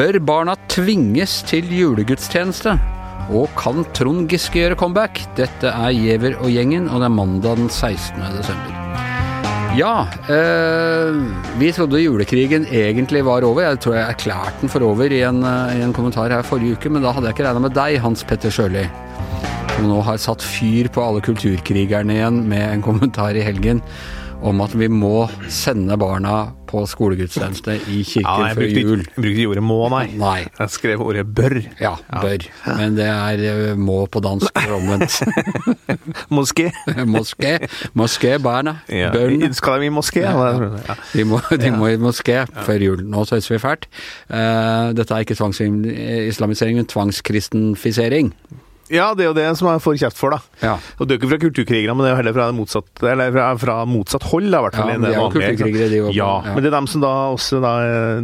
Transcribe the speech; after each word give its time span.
Bør 0.00 0.16
barna 0.22 0.54
tvinges 0.70 1.32
til 1.44 1.66
julegudstjeneste? 1.74 2.76
Og 3.34 3.50
kan 3.58 3.82
Trond 3.92 4.30
Giske 4.30 4.62
gjøre 4.62 4.78
comeback? 4.78 5.18
Dette 5.34 5.68
er 5.74 5.90
Giæver 5.92 6.38
og 6.38 6.48
gjengen, 6.54 6.86
og 6.88 7.02
det 7.02 7.08
er 7.10 7.12
mandag 7.18 7.58
den 7.58 7.68
16. 7.68 8.22
desember. 8.38 8.78
Ja, 9.76 10.06
eh, 10.30 11.20
vi 11.60 11.72
trodde 11.74 12.00
julekrigen 12.00 12.64
egentlig 12.70 13.24
var 13.26 13.42
over. 13.42 13.66
Jeg 13.66 13.82
tror 13.82 13.98
jeg 13.98 14.14
erklærte 14.14 14.62
den 14.62 14.72
for 14.72 14.86
over 14.86 15.10
i 15.10 15.20
en, 15.26 15.42
eh, 15.42 15.76
i 15.80 15.82
en 15.82 15.92
kommentar 15.92 16.30
her 16.30 16.42
forrige 16.46 16.78
uke, 16.78 16.88
men 16.88 17.02
da 17.02 17.12
hadde 17.12 17.26
jeg 17.26 17.34
ikke 17.34 17.48
regna 17.50 17.66
med 17.66 17.74
deg, 17.74 18.00
Hans 18.00 18.24
Petter 18.24 18.48
Sjøli. 18.50 18.88
Som 19.80 19.86
nå 19.88 20.02
har 20.04 20.18
satt 20.20 20.42
fyr 20.44 20.90
på 20.92 21.00
alle 21.00 21.22
kulturkrigerne 21.24 22.12
igjen 22.12 22.42
med 22.50 22.66
en 22.66 22.82
kommentar 22.84 23.32
i 23.32 23.40
helgen 23.40 23.78
om 24.44 24.60
at 24.60 24.74
vi 24.76 24.90
må 24.92 25.22
sende 25.48 25.96
barna 25.96 26.50
på 26.68 26.82
skolegudstjeneste 26.88 27.78
i 27.88 28.02
kirken 28.04 28.44
jeg 28.44 28.58
før 28.58 28.66
jul. 28.66 29.00
jeg 29.06 29.16
brukte 29.16 29.32
ikke 29.32 29.48
ordet 29.54 29.64
må, 29.64 29.78
nei. 29.94 30.02
Nei. 30.20 30.36
Jeg 30.58 30.74
skrev 30.76 31.06
ordet 31.06 31.24
bør. 31.24 31.56
Ja, 31.80 31.94
bør. 32.12 32.44
Men 32.76 33.00
det 33.00 33.08
er 33.08 33.46
eh, 33.54 33.72
må 33.80 34.02
på 34.04 34.20
dansk 34.20 34.60
og 34.66 34.76
omvendt. 34.82 35.16
Moské. 36.36 36.68
moské. 37.16 37.56
Moské, 37.96 38.36
barna. 38.36 38.82
Ja. 38.92 39.16
Skal 39.56 39.80
de 39.80 39.88
i 39.88 39.96
moské? 39.96 40.28
Ja, 40.28 40.36
ja. 40.44 40.72
Ja. 40.92 41.02
De 41.16 41.28
må, 41.32 41.40
de 41.56 41.72
må 41.72 41.94
i 41.94 42.00
moské 42.00 42.42
før 42.68 42.90
jul. 42.90 43.06
Nå 43.08 43.24
tøyser 43.32 43.56
vi 43.56 43.64
fælt. 43.64 43.88
Uh, 44.28 44.92
dette 44.92 45.08
er 45.08 45.24
ikke 45.24 45.40
tvangsislamisering, 45.40 46.82
men 46.84 46.96
tvangskristenfisering. 46.98 48.34
Ja, 48.90 49.06
det 49.14 49.24
er 49.24 49.28
jo 49.30 49.34
det 49.38 49.46
som 49.58 49.68
jeg 49.70 49.82
får 49.84 49.96
kjeft 50.02 50.18
for, 50.18 50.34
da. 50.34 50.40
Ja. 50.64 50.74
Og 50.98 51.06
det 51.06 51.14
er 51.14 51.16
jo 51.16 51.20
ikke 51.22 51.30
fra 51.32 51.38
kulturkrigere, 51.44 51.94
men 51.94 52.04
det 52.04 52.10
er 52.10 52.14
jo 52.16 52.20
heller 52.20 52.36
fra 52.36 52.46
motsatt, 52.56 52.90
eller 53.06 53.32
fra, 53.36 53.46
fra 53.62 53.76
motsatt 53.88 54.26
hold, 54.32 54.48
da, 54.50 54.60
i 54.60 54.66
hvert 54.66 54.78
fall. 54.80 54.90
Ja, 54.92 54.98
det 54.98 55.06
de 55.06 55.10
er 55.10 55.16
jo 55.18 55.24
vanlige, 55.28 55.50
kulturkrigere, 55.56 55.90
de 55.92 56.00
òg. 56.04 56.12
Ja, 56.16 56.30
Ja. 56.44 56.54
men 56.54 56.64
det 56.64 56.70
er 56.72 56.76
dem 56.78 56.88
som 56.90 57.04
da 57.04 57.12
også 57.34 57.60
da, 57.64 57.72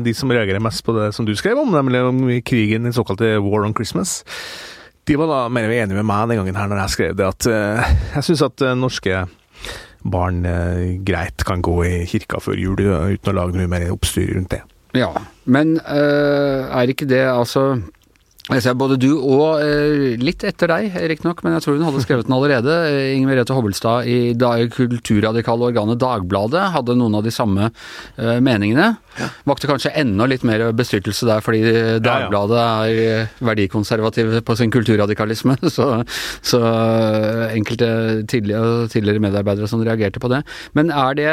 de 0.03 0.14
som 0.19 0.34
reagerer 0.34 0.62
mest 0.64 0.84
på 0.87 0.94
det 0.98 1.09
som 1.17 1.27
du 1.28 1.34
skrev 1.39 1.59
om, 1.62 1.70
nemlig 1.75 2.03
om 2.03 2.22
krigen, 2.47 2.89
den 2.89 2.97
såkalte 2.97 3.37
War 3.44 3.64
on 3.69 3.75
Christmas. 3.78 4.19
De 5.06 5.14
var 5.20 5.31
da 5.31 5.41
mer 5.55 5.70
enige 5.70 5.94
med 6.00 6.06
meg 6.09 6.28
den 6.33 6.41
gangen 6.42 6.56
her 6.59 6.67
når 6.72 6.81
jeg 6.83 6.94
skrev 6.97 7.19
det, 7.19 7.27
at 7.31 7.47
uh, 7.47 7.98
jeg 8.17 8.27
syns 8.27 8.42
at 8.42 8.64
uh, 8.67 8.72
norske 8.75 9.20
barn 10.06 10.41
uh, 10.47 10.81
greit 11.06 11.44
kan 11.47 11.62
gå 11.62 11.77
i 11.87 11.92
kirka 12.11 12.41
før 12.42 12.59
jul 12.59 12.81
uten 12.83 13.31
å 13.31 13.37
lage 13.39 13.55
noe 13.59 13.70
mer 13.70 13.87
oppstyr 13.94 14.34
rundt 14.34 14.50
det. 14.56 14.64
Ja, 14.97 15.12
men 15.44 15.77
er 15.84 16.89
ikke 16.89 17.05
det 17.11 17.20
altså 17.28 17.83
jeg 18.47 18.62
ser 18.62 18.77
Både 18.78 18.94
du 19.00 19.08
og 19.16 19.58
eh, 19.58 20.14
litt 20.22 20.44
etter 20.47 20.70
deg, 20.70 20.94
riktignok, 21.11 21.41
men 21.42 21.56
jeg 21.56 21.64
tror 21.64 21.78
hun 21.80 21.86
hadde 21.89 22.02
skrevet 22.05 22.28
den 22.28 22.36
allerede. 22.36 22.77
eh, 22.92 23.08
Inger 23.16 23.33
Merete 23.33 23.56
Hobbelstad 23.56 24.06
i 24.06 24.19
da, 24.38 24.53
kulturradikale 24.70 25.66
organet 25.72 25.98
Dagbladet 25.98 26.69
hadde 26.77 26.94
noen 26.94 27.19
av 27.19 27.27
de 27.27 27.33
samme 27.34 27.66
eh, 27.66 28.38
meningene. 28.38 28.92
Vakte 29.50 29.66
kanskje 29.66 29.91
enda 29.98 30.28
litt 30.30 30.47
mer 30.47 30.69
bestyrtelse 30.78 31.27
der, 31.27 31.42
fordi 31.42 31.62
Dagbladet 32.05 32.62
er 32.62 33.34
verdikonservativ 33.42 34.36
på 34.47 34.58
sin 34.60 34.70
kulturradikalisme. 34.75 35.58
Så, 35.77 35.88
så 36.47 36.60
enkelte 37.50 37.88
tidligere, 38.31 38.86
tidligere 38.92 39.20
medarbeidere 39.27 39.69
som 39.69 39.83
reagerte 39.84 40.22
på 40.22 40.31
det. 40.31 40.44
Men 40.78 40.92
er 40.94 41.19
det 41.19 41.33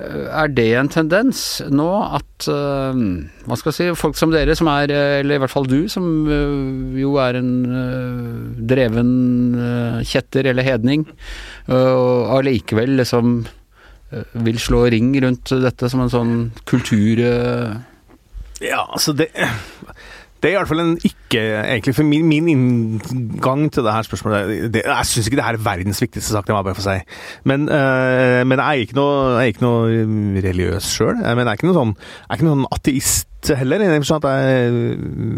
er 0.00 0.50
det 0.54 0.68
en 0.78 0.88
tendens 0.92 1.60
nå 1.68 1.88
at 2.16 2.48
øh, 2.48 3.00
Hva 3.46 3.58
skal 3.58 3.70
jeg 3.70 3.76
si 3.76 3.88
Folk 3.98 4.18
som 4.18 4.32
dere, 4.32 4.56
som 4.58 4.70
er 4.72 4.92
øh, 4.94 5.18
Eller 5.20 5.36
i 5.36 5.42
hvert 5.42 5.52
fall 5.52 5.68
du, 5.68 5.84
som 5.92 6.06
jo 6.96 7.14
er 7.20 7.38
en 7.40 7.52
dreven 8.70 9.12
kjetter 10.06 10.50
eller 10.50 10.64
hedning, 10.64 11.04
og 11.68 12.30
allikevel 12.38 12.96
liksom 13.00 13.40
vil 14.44 14.58
slå 14.62 14.84
ring 14.92 15.12
rundt 15.22 15.52
dette 15.62 15.90
som 15.90 16.02
en 16.04 16.12
sånn 16.12 16.34
kultur... 16.68 17.22
Ja, 18.60 18.82
altså 18.84 19.14
det 19.16 19.30
det 20.42 20.48
er 20.50 20.54
i 20.54 20.58
hvert 20.58 20.68
fall 20.70 20.80
en 20.82 20.94
ikke 21.04 21.40
Egentlig 21.60 21.94
for 21.94 22.02
min, 22.08 22.26
min 22.26 22.48
inngang 22.48 23.66
til 23.72 23.84
det 23.86 23.92
her 23.94 24.02
spørsmålet 24.06 24.72
det, 24.74 24.82
Jeg 24.86 25.06
syns 25.06 25.26
ikke 25.28 25.36
det 25.38 25.44
her 25.46 25.58
er 25.58 25.64
verdens 25.64 26.00
viktigste 26.02 26.32
sak, 26.34 26.46
det 26.48 26.54
må 26.54 26.58
jeg 26.62 26.68
bare 26.70 26.78
få 26.80 26.86
si. 26.86 26.96
Men, 27.44 27.68
øh, 27.68 28.40
men 28.48 28.58
jeg 28.58 28.66
er 28.66 28.84
ikke 28.86 28.96
noe, 28.98 29.16
jeg 29.36 29.42
er 29.42 29.52
ikke 29.54 29.62
noe 29.66 30.42
religiøs 30.48 30.88
sjøl. 30.96 31.20
Jeg, 31.22 31.36
jeg 31.36 31.46
er 31.46 31.52
ikke 31.58 31.68
noen 31.70 31.78
sånn 31.80 31.92
Jeg 31.96 32.30
er 32.30 32.38
ikke 32.40 32.48
noe 32.48 32.56
sånn 32.58 32.70
ateist 32.78 33.26
heller. 33.56 33.80
jeg 33.80 34.02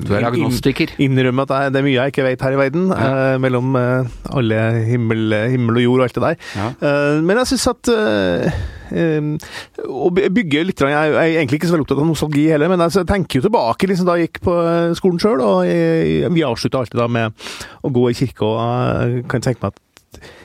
Du 0.06 0.14
er 0.14 0.24
agnostiker. 0.26 0.94
inn- 0.98 1.12
innrømmer 1.18 1.46
at 1.46 1.52
jeg, 1.66 1.72
det 1.72 1.80
er 1.82 1.86
mye 1.86 1.98
jeg 2.00 2.12
ikke 2.14 2.24
vet 2.26 2.42
her 2.42 2.52
i 2.56 2.60
verden. 2.62 2.88
Ja. 2.90 3.10
øh, 3.34 3.40
mellom 3.40 3.76
øh, 3.76 4.06
alle 4.32 4.60
himmel, 4.88 5.34
himmel 5.52 5.76
og 5.76 5.82
jord 5.84 6.00
og 6.00 6.08
alt 6.08 6.14
det 6.14 6.22
der. 6.22 6.36
Ja. 6.56 6.68
Uh, 6.82 7.22
men 7.24 7.36
jeg 7.42 7.46
syns 7.52 7.66
at 7.70 7.92
eh, 7.92 8.52
eh, 8.92 9.86
Å 9.88 10.10
bygge 10.12 10.64
litt 10.68 10.84
Jeg 10.84 11.12
er 11.12 11.36
egentlig 11.36 11.60
ikke 11.60 11.70
så 11.70 11.76
veldig 11.76 11.86
opptatt 11.86 12.02
av 12.04 12.10
nostalgi 12.10 12.48
heller, 12.52 12.72
men 12.72 12.84
altså, 12.84 13.02
jeg 13.02 13.10
tenker 13.12 13.40
jo 13.40 13.46
tilbake 13.48 13.90
liksom, 13.90 14.08
da 14.08 14.18
jeg 14.18 14.30
gikk 14.30 14.42
på 14.46 14.58
eh, 14.62 14.96
skolen 14.98 15.22
sjøl, 15.22 15.42
og 15.44 16.34
vi 16.36 16.46
avslutta 16.46 16.82
alltid 16.82 17.00
da 17.00 17.08
med 17.10 17.48
å 17.82 17.92
gå 17.92 18.08
i 18.10 18.16
kirke, 18.16 18.46
og 18.46 18.60
jeg 18.60 19.26
kan 19.32 19.44
tenke 19.44 19.64
meg 19.64 19.74
at 19.74 19.80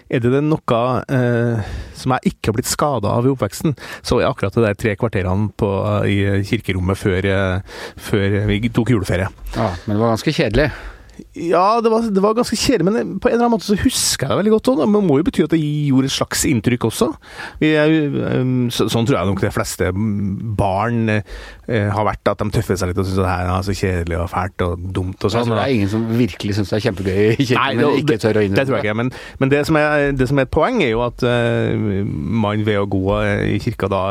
er 0.08 0.24
det 0.24 0.42
noe 0.46 0.82
eh, 1.12 1.72
som 1.98 2.14
jeg 2.16 2.32
ikke 2.32 2.52
har 2.52 2.58
blitt 2.58 2.70
skada 2.70 3.12
av 3.18 3.28
i 3.28 3.32
oppveksten, 3.34 3.76
så 4.06 4.22
er 4.22 4.30
akkurat 4.30 4.56
det 4.56 4.64
der 4.64 4.78
tre 4.80 4.96
kvarterene 5.00 5.52
på, 5.60 5.72
i 6.08 6.20
kirkerommet 6.48 7.00
før, 7.00 7.28
eh, 7.28 7.82
før 8.00 8.38
vi 8.48 8.62
tok 8.72 8.94
juleferie. 8.96 9.28
ja, 9.56 9.72
men 9.86 9.98
det 9.98 10.04
var 10.04 10.16
ganske 10.16 10.36
kjedelig. 10.40 10.70
Ja, 11.38 11.80
det 11.82 11.90
var, 11.92 12.06
det 12.14 12.22
var 12.24 12.34
ganske 12.38 12.58
kjedelig, 12.60 12.86
men 12.88 13.20
på 13.22 13.30
en 13.30 13.34
eller 13.36 13.46
annen 13.48 13.56
måte 13.56 13.66
så 13.70 13.78
husker 13.80 14.28
jeg 14.28 14.34
det 14.34 14.38
veldig 14.42 14.54
godt 14.56 14.70
òg. 14.74 14.82
Det 14.84 14.88
må 15.08 15.18
jo 15.20 15.26
bety 15.28 15.44
at 15.46 15.54
det 15.56 15.60
gjorde 15.62 16.10
et 16.10 16.14
slags 16.14 16.44
inntrykk 16.50 16.86
også. 16.90 17.08
Vi 17.62 17.72
er, 17.80 17.94
um, 18.42 18.68
så, 18.74 18.88
sånn 18.92 19.08
tror 19.10 19.18
jeg 19.20 19.30
nok 19.32 19.42
de 19.42 19.52
fleste 19.56 19.90
barn 20.60 21.10
eh, 21.16 21.90
har 21.94 22.08
vært, 22.08 22.24
at 22.32 22.42
de 22.44 22.50
tøffer 22.58 22.78
seg 22.80 22.92
litt 22.92 23.02
og 23.02 23.08
syns 23.10 23.20
det 23.22 23.30
her 23.32 23.52
er 23.56 23.66
så 23.68 23.76
kjedelig 23.78 24.20
og 24.22 24.30
fælt 24.34 24.66
og 24.68 24.86
dumt 24.96 25.18
og 25.28 25.34
Så 25.34 25.42
sånn. 25.42 25.56
det 25.56 25.64
er 25.66 25.76
ingen 25.78 25.92
som 25.94 26.06
virkelig 26.18 26.58
syns 26.60 26.74
det 26.74 26.80
er 26.80 26.86
kjempegøy 26.90 27.24
kirken, 27.40 27.58
Nei, 27.62 27.72
men 27.76 27.86
det- 27.86 28.04
ikke 28.04 28.20
tør 28.26 28.42
å 28.42 28.46
innrømme 28.46 28.60
Det 28.62 28.68
tror 28.70 28.78
jeg 28.78 28.86
ikke, 28.86 28.98
men, 29.02 29.12
men 29.40 29.50
det, 29.54 29.64
som 29.70 29.80
er, 29.82 30.12
det 30.18 30.28
som 30.30 30.38
er 30.42 30.48
et 30.48 30.54
poeng, 30.54 30.82
er 30.86 30.94
jo 30.94 31.02
at 31.08 31.24
eh, 31.24 32.06
man 32.46 32.66
ved 32.68 32.82
å 32.84 32.88
gå 32.90 33.04
eh, 33.24 33.56
i 33.56 33.60
kirka 33.64 33.90
da 33.92 34.04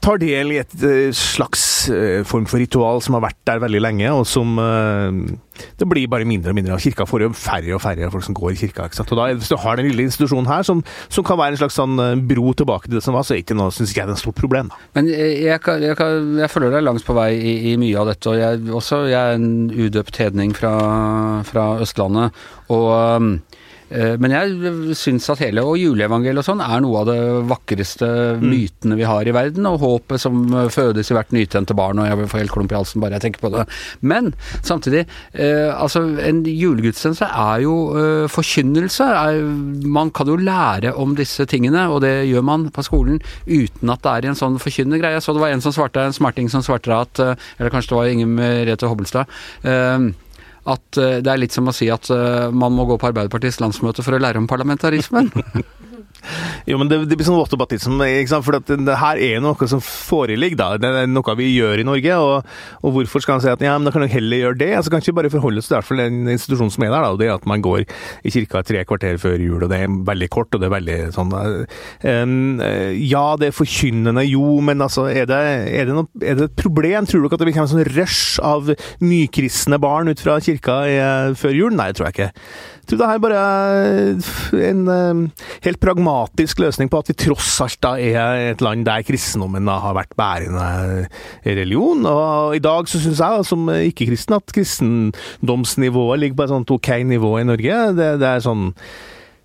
tar 0.00 0.20
del 0.20 0.54
i 0.54 0.58
et 0.60 0.74
eh, 0.86 1.10
slags 1.16 1.62
eh, 1.92 2.20
form 2.28 2.46
for 2.48 2.60
ritual 2.60 3.02
som 3.04 3.16
har 3.16 3.24
vært 3.28 3.38
der 3.48 3.60
veldig 3.62 3.82
lenge, 3.84 4.10
og 4.14 4.26
som 4.28 4.58
eh, 4.60 5.36
Det 5.76 5.84
blir 5.88 6.08
bare 6.08 6.24
mindre 6.24 6.54
og 6.54 6.56
mindre 6.56 6.72
av. 6.72 6.80
Kirka 6.80 7.04
får 7.04 7.26
jo 7.26 7.30
færre 7.36 7.74
og 7.76 7.82
færre 7.84 8.08
folk 8.12 8.24
som 8.24 8.36
går 8.36 8.54
i 8.54 8.60
kirka. 8.62 8.86
ikke 8.88 8.96
sant? 8.96 9.12
Og 9.12 9.20
da, 9.20 9.26
Hvis 9.36 9.50
du 9.52 9.58
har 9.60 9.76
den 9.76 9.90
lille 9.90 10.06
institusjonen 10.08 10.48
her, 10.48 10.64
som, 10.64 10.80
som 11.12 11.26
kan 11.26 11.36
være 11.36 11.52
en 11.52 11.60
slags 11.60 11.76
sånn 11.76 12.00
bro 12.30 12.54
tilbake 12.56 12.88
til 12.88 12.96
det 12.96 13.04
som 13.04 13.16
var, 13.16 13.26
så 13.28 13.36
er 13.36 13.42
ikke 13.42 13.58
noe, 13.58 13.74
synes 13.74 13.92
jeg 13.92 14.08
det 14.08 14.14
er 14.14 14.16
et 14.16 14.24
stort 14.24 14.40
problem. 14.40 14.72
da. 14.72 14.80
Men 14.96 15.10
jeg, 15.12 15.60
kan, 15.60 15.84
jeg, 15.84 15.98
jeg 16.00 16.52
følger 16.52 16.72
deg 16.78 16.86
langt 16.86 17.04
på 17.04 17.16
vei 17.18 17.34
i, 17.36 17.54
i 17.72 17.76
mye 17.80 18.00
av 18.00 18.08
dette, 18.08 18.32
og 18.32 18.40
jeg, 18.40 18.64
også, 18.80 19.02
jeg 19.12 19.20
er 19.20 19.36
en 19.36 19.68
udøpt 19.68 20.22
hedning 20.22 20.56
fra, 20.56 20.74
fra 21.44 21.66
Østlandet. 21.84 22.40
Og, 22.72 22.88
um, 23.20 23.34
men 23.90 24.34
jeg 24.34 24.94
syns 24.98 25.26
at 25.32 25.40
hele, 25.42 25.64
og 25.66 25.78
juleevangeliet 25.80 26.42
og 26.42 26.46
sånn, 26.46 26.62
er 26.62 26.82
noe 26.84 27.02
av 27.02 27.08
det 27.10 27.18
vakreste 27.50 28.08
mytene 28.42 28.98
vi 28.98 29.06
har 29.08 29.26
i 29.26 29.34
verden, 29.34 29.66
og 29.66 29.80
håpet 29.82 30.22
som 30.22 30.42
eh, 30.54 30.68
fødes 30.72 31.10
i 31.10 31.16
hvert 31.16 31.34
nytente 31.34 31.76
barn, 31.76 32.00
og 32.00 32.08
jeg 32.08 32.30
får 32.30 32.42
helt 32.42 32.54
klump 32.54 32.72
i 32.72 32.78
halsen 32.78 33.02
bare 33.02 33.18
jeg 33.18 33.26
tenker 33.26 33.44
på 33.44 33.52
det. 33.54 33.66
Men 34.00 34.32
samtidig, 34.66 35.06
eh, 35.32 35.68
altså 35.72 36.04
en 36.26 36.42
julegudstjeneste 36.46 37.28
er 37.28 37.64
jo 37.64 37.74
eh, 37.98 38.26
forkynnelse. 38.30 39.08
Er, 39.20 39.42
man 39.98 40.12
kan 40.14 40.30
jo 40.30 40.38
lære 40.40 40.94
om 40.94 41.16
disse 41.18 41.46
tingene, 41.50 41.86
og 41.90 42.02
det 42.04 42.14
gjør 42.30 42.46
man 42.46 42.68
på 42.74 42.86
skolen 42.86 43.20
uten 43.46 43.92
at 43.92 44.04
det 44.04 44.14
er 44.14 44.26
i 44.26 44.32
en 44.32 44.40
sånn 44.40 44.60
forkynnende 44.62 45.02
greie. 45.02 45.20
Så 45.22 45.34
det 45.36 45.44
var 45.44 45.54
en 45.54 45.64
som 45.64 45.74
svarte, 45.74 46.06
en 46.06 46.16
smarting 46.16 46.50
som 46.52 46.64
svarte 46.66 46.94
at, 46.96 47.22
eh, 47.22 47.48
eller 47.58 47.74
kanskje 47.74 47.94
det 47.94 48.00
var 48.00 48.10
Inger 48.14 48.34
Merete 48.38 48.90
Hobbelstad, 48.90 49.38
eh, 49.64 50.10
at 50.72 51.00
eh, 51.00 51.18
det 51.24 51.32
er 51.32 51.42
litt 51.42 51.56
som 51.56 51.68
å 51.70 51.74
si 51.74 51.90
at 51.92 52.10
eh, 52.14 52.48
man 52.52 52.74
må 52.76 52.86
gå 52.88 52.98
på 53.00 53.10
Arbeiderpartiets 53.10 53.60
landsmøte 53.62 54.04
for 54.06 54.16
å 54.16 54.22
lære 54.22 54.40
om 54.42 54.48
parlamentarismen. 54.50 55.32
Jo, 56.68 56.78
men 56.80 56.90
det, 56.90 57.00
det 57.10 57.16
blir 57.18 57.26
sånn 57.26 57.38
whataboutism, 57.38 57.96
ikke 58.04 58.30
sant? 58.30 58.46
for 58.46 58.58
det 58.60 58.96
her 59.00 59.20
er 59.20 59.42
noe 59.42 59.68
som 59.70 59.82
foreligger. 59.84 60.58
da. 60.60 60.68
Det 60.80 60.90
er 61.02 61.10
noe 61.10 61.36
vi 61.38 61.50
gjør 61.52 61.82
i 61.82 61.86
Norge, 61.86 62.16
og, 62.20 62.50
og 62.84 62.94
hvorfor 62.96 63.24
skal 63.24 63.38
han 63.38 63.44
si 63.44 63.52
at 63.52 63.64
ja, 63.64 63.76
men 63.78 63.88
da 63.88 63.94
kan 63.94 64.04
dere 64.04 64.14
heller 64.14 64.44
gjøre 64.44 64.60
det? 64.60 64.70
Altså, 64.76 64.92
kan 64.92 65.04
ikke 65.04 65.16
bare 65.20 65.32
forholde 65.32 65.62
oss 65.62 65.70
til 65.70 66.02
den 66.02 66.28
institusjonen 66.28 66.74
som 66.74 66.86
er 66.86 66.92
der, 66.92 67.04
da, 67.06 67.12
og 67.14 67.20
det 67.20 67.28
er 67.28 67.36
at 67.36 67.48
man 67.50 67.64
går 67.64 67.84
i 67.86 68.34
kirka 68.34 68.64
tre 68.66 68.84
kvarter 68.88 69.20
før 69.22 69.38
jul, 69.40 69.64
og 69.64 69.70
det 69.72 69.82
er 69.84 69.98
veldig 70.10 70.30
kort, 70.32 70.54
og 70.54 70.62
det 70.62 70.68
er 70.68 70.76
veldig 70.76 70.98
sånn 71.16 71.34
um, 71.34 72.34
Ja, 72.60 73.24
det 73.40 73.50
er 73.50 73.56
forkynnende, 73.56 74.26
jo, 74.28 74.58
men 74.64 74.84
altså, 74.84 75.08
er 75.10 75.28
det, 75.30 75.40
er, 75.70 75.88
det 75.88 75.96
noe, 75.96 76.10
er 76.20 76.38
det 76.38 76.50
et 76.50 76.60
problem? 76.60 77.08
Tror 77.08 77.24
dere 77.24 77.36
at 77.36 77.42
det 77.42 77.48
blir 77.48 77.62
en 77.62 77.72
sånn 77.72 77.88
rush 77.94 78.42
av 78.44 78.72
nykristne 79.04 79.80
barn 79.82 80.10
ut 80.10 80.22
fra 80.22 80.38
kirka 80.44 80.82
i, 80.88 81.00
før 81.38 81.56
jul? 81.56 81.74
Nei, 81.76 81.90
det 81.90 82.00
tror 82.00 82.10
jeg 82.10 82.18
ikke. 82.18 82.30
Tror 82.90 82.98
det 82.98 83.06
her 83.06 83.20
bare 83.22 83.40
er 83.40 84.62
en 84.66 84.80
um, 84.90 85.20
helt 85.62 85.78
pragmatisk 85.78 86.58
løsning 86.58 86.88
på 86.90 86.98
at 86.98 87.12
vi 87.12 87.14
tross 87.22 87.52
alt 87.62 87.78
da 87.86 87.92
er 88.02 88.48
et 88.48 88.64
land 88.64 88.82
der 88.88 89.04
kristendommen 89.06 89.68
da 89.70 89.76
har 89.84 89.94
vært 89.94 90.16
bærende 90.18 91.06
religion. 91.46 92.02
Og 92.10 92.56
i 92.58 92.62
dag 92.64 92.90
så 92.90 92.98
syns 92.98 93.22
jeg 93.22 93.46
som 93.46 93.70
ikke-kristen 93.76 94.34
at 94.40 94.56
kristendomsnivået 94.56 96.24
ligger 96.24 96.40
på 96.40 96.48
et 96.48 96.54
sånt 96.56 96.74
ok 96.74 96.90
nivå 97.12 97.36
i 97.38 97.46
Norge. 97.46 97.78
Det, 97.94 98.10
det 98.18 98.32
er 98.32 98.42
sånn 98.42 98.72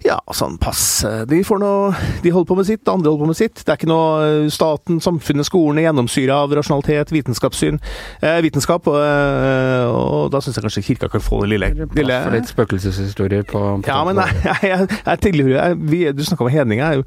Ja, 0.05 0.19
sånn 0.37 0.59
passe. 0.61 1.09
De 1.25 1.39
De 1.41 2.31
holder 2.31 2.45
på 2.45 2.55
med 2.59 2.67
sitt, 2.67 2.87
andre 2.87 3.09
holder 3.09 3.23
på 3.25 3.29
med 3.31 3.37
sitt. 3.39 3.55
Det 3.65 3.71
er 3.73 3.79
ikke 3.79 3.89
noe 3.89 4.09
eh, 4.45 4.49
staten, 4.53 4.99
samfunnet, 5.01 5.47
skolene 5.47 5.81
gjennomsyra 5.85 6.37
av 6.43 6.53
rasjonalitet, 6.53 7.09
vitenskapssyn, 7.15 7.79
eh, 8.21 8.37
vitenskap. 8.45 8.85
Og, 8.91 8.99
eh, 9.01 9.89
og 9.89 10.29
da 10.33 10.41
syns 10.45 10.59
jeg 10.59 10.65
kanskje 10.67 10.83
kirka 10.85 11.09
kan 11.09 11.23
få 11.25 11.41
det 11.43 11.55
lille, 11.55 11.71
lille 11.97 12.19
For 12.25 12.35
litt 12.35 12.51
spøkelseshistorier 12.51 13.47
på, 13.49 13.63
på 13.81 13.89
Ja, 13.89 14.03
men 14.05 14.21
jeg, 14.21 14.37
jeg, 14.49 14.69
jeg, 14.69 14.99
jeg 14.99 15.21
tilhører 15.25 15.75
vi, 15.89 16.03
Du 16.13 16.21
snakka 16.27 16.45
om 16.45 16.53
hedninger. 16.53 17.01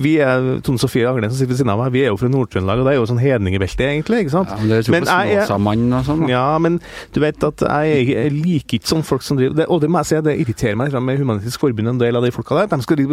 Vi 0.00 0.14
er 0.24 0.48
Tone 0.64 0.80
Sofie 0.80 1.08
Aglen 1.08 1.28
som 1.30 1.36
sitter 1.38 1.52
ved 1.52 1.60
siden 1.60 1.74
av 1.74 1.82
meg, 1.84 1.92
vi 1.92 2.04
er 2.06 2.12
jo 2.14 2.18
fra 2.20 2.30
Nord-Trøndelag, 2.32 2.80
og 2.80 2.88
det 2.88 2.94
er 2.94 3.00
jo 3.02 3.06
sånn 3.10 3.20
hedningebelte, 3.20 3.84
egentlig. 3.90 4.24
ikke 4.24 4.34
sant? 4.38 4.48
Ja, 4.54 4.60
men 4.62 4.72
dere 4.72 4.86
tror 4.86 4.96
Men 4.96 5.04
jeg- 5.10 5.34
jeg- 5.36 5.50
og 5.50 6.04
sånn? 6.08 6.26
Ja, 6.30 6.46
men 6.58 6.80
du 7.12 7.20
vet 7.20 7.44
at 7.44 7.60
jeg, 7.60 8.32
liker 8.32 8.78
ikke 8.80 8.88
sånne 8.94 9.04
folk 9.04 9.22
som 9.22 9.36
driver 9.36 9.56
det, 9.60 9.66
Og 9.68 9.80
det 9.80 9.90
må 9.90 10.00
jeg 10.00 10.06
si, 10.06 10.20
det 10.24 10.38
irriterer 10.40 10.76
meg 10.76 10.90
litt 10.92 11.02
med 11.02 11.18
Humanistisk 11.20 11.60
Forbund, 11.60 11.88
en 11.88 11.98
del 11.98 12.16
av 12.16 12.29
de 12.30 12.36
folka 12.36 12.62
der. 12.62 12.70
De 12.70 12.86
skal 12.86 13.04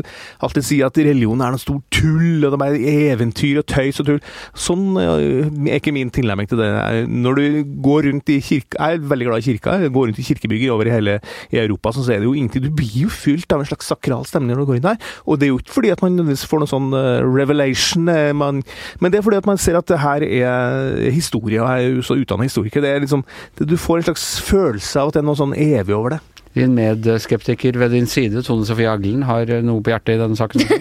alltid 0.44 0.66
si 0.66 0.80
at 0.86 0.98
religion 1.02 1.42
er 1.42 1.54
noe 1.54 1.62
stort 1.62 1.86
tull, 1.94 2.46
og 2.46 2.52
det 2.52 2.56
er 2.56 2.64
bare 2.64 2.96
eventyr 3.14 3.62
og 3.62 3.68
tøys 3.70 4.02
og 4.02 4.10
tull. 4.10 4.22
Sånn 4.58 4.86
øh, 5.02 5.50
er 5.68 5.80
ikke 5.80 5.96
min 5.96 6.12
tilnærming 6.14 6.50
til 6.50 6.62
det. 6.62 6.72
Når 7.10 7.40
du 7.40 7.74
går 7.84 8.08
rundt 8.10 8.32
i 8.34 8.40
kirka 8.44 8.78
Jeg 8.78 8.98
er 8.98 9.10
veldig 9.10 9.28
glad 9.28 9.44
i 9.44 9.48
kirka. 9.48 9.78
Går 9.94 10.10
rundt 10.10 10.22
i 10.22 10.26
kirkebygger 10.28 10.74
over 10.74 10.90
i 10.90 10.94
hele 10.94 11.18
i 11.52 11.60
Europa, 11.62 11.94
så 11.96 12.06
er 12.14 12.22
det 12.22 12.30
jo 12.30 12.36
ingenting 12.38 12.66
Du 12.68 12.72
blir 12.74 13.04
jo 13.06 13.12
fylt 13.14 13.52
av 13.54 13.62
en 13.62 13.70
slags 13.70 13.90
sakral 13.90 14.26
stemning 14.28 14.56
når 14.56 14.64
du 14.64 14.72
går 14.72 14.80
inn 14.80 14.88
der. 14.88 15.02
Og 15.26 15.40
det 15.40 15.48
er 15.48 15.54
jo 15.54 15.60
ikke 15.62 15.78
fordi 15.78 15.94
at 15.94 16.04
man 16.06 16.36
får 16.38 16.64
noe 16.64 16.72
sånn 16.72 16.90
øh, 16.96 17.26
revelation, 17.28 18.10
øh, 18.12 18.32
man, 18.38 18.64
men 19.02 19.14
det 19.14 19.20
er 19.20 19.26
fordi 19.26 19.42
at 19.42 19.50
man 19.50 19.62
ser 19.62 19.78
at 19.80 19.88
det 19.90 20.02
her 20.02 20.26
er 20.28 21.12
historie, 21.14 21.62
og 21.62 21.70
jeg 21.70 21.86
er 21.86 21.98
jo 21.98 22.06
så 22.06 22.18
utdanna 22.18 22.48
historiker. 22.48 22.84
Det 22.84 22.90
er 22.92 23.04
liksom, 23.04 23.24
du 23.60 23.78
får 23.78 24.02
en 24.02 24.10
slags 24.10 24.28
følelse 24.46 25.02
av 25.02 25.12
at 25.12 25.18
det 25.18 25.24
er 25.24 25.30
noe 25.30 25.40
sånn 25.40 25.56
evig 25.58 25.96
over 25.96 26.18
det. 26.18 26.24
Din 26.58 26.76
medskeptiker 26.78 27.78
ved 27.78 27.94
din 27.94 28.10
side, 28.10 28.44
Tone 28.46 28.66
Sofie 28.68 28.90
Aglen, 28.90 29.26
har 29.30 29.50
noe 29.66 29.84
på 29.84 29.94
hjertet 29.94 30.18
i 30.18 30.22
denne 30.22 30.40
saken? 30.40 30.66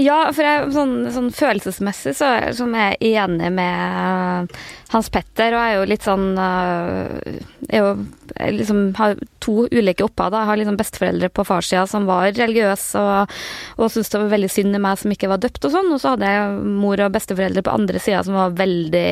Ja, 0.00 0.30
for 0.32 0.46
jeg, 0.46 0.68
sånn, 0.74 0.94
sånn 1.12 1.30
følelsesmessig 1.34 2.14
så 2.16 2.30
er 2.38 2.52
jeg 2.54 3.14
enig 3.18 3.50
med 3.52 4.52
Hans 4.94 5.10
Petter, 5.12 5.54
og 5.54 5.60
jeg 5.60 5.74
er 5.74 5.78
jo 5.78 5.88
litt 5.90 6.06
sånn 6.06 6.26
øh, 6.38 7.40
Jeg 7.66 7.80
er 7.80 7.82
jo 7.82 7.94
jeg 8.34 8.54
liksom 8.56 8.78
har 8.96 9.18
to 9.44 9.66
ulike 9.70 10.04
opphav. 10.06 10.34
Jeg 10.34 10.48
har 10.48 10.58
liksom 10.58 10.78
besteforeldre 10.78 11.28
på 11.34 11.44
farssida 11.46 11.84
som 11.88 12.06
var 12.08 12.32
religiøse 12.32 13.00
og, 13.00 13.34
og 13.76 13.92
syntes 13.92 14.10
det 14.10 14.20
var 14.22 14.32
veldig 14.32 14.50
synd 14.50 14.78
i 14.78 14.80
meg 14.82 14.98
som 15.00 15.12
ikke 15.12 15.28
var 15.30 15.42
døpt 15.42 15.68
og 15.68 15.74
sånn. 15.74 15.90
Og 15.94 16.00
så 16.02 16.14
hadde 16.14 16.30
jeg 16.32 16.56
mor 16.80 17.02
og 17.04 17.14
besteforeldre 17.14 17.64
på 17.66 17.74
andre 17.74 18.02
sida 18.02 18.22
som 18.26 18.38
var 18.38 18.56
veldig 18.58 19.04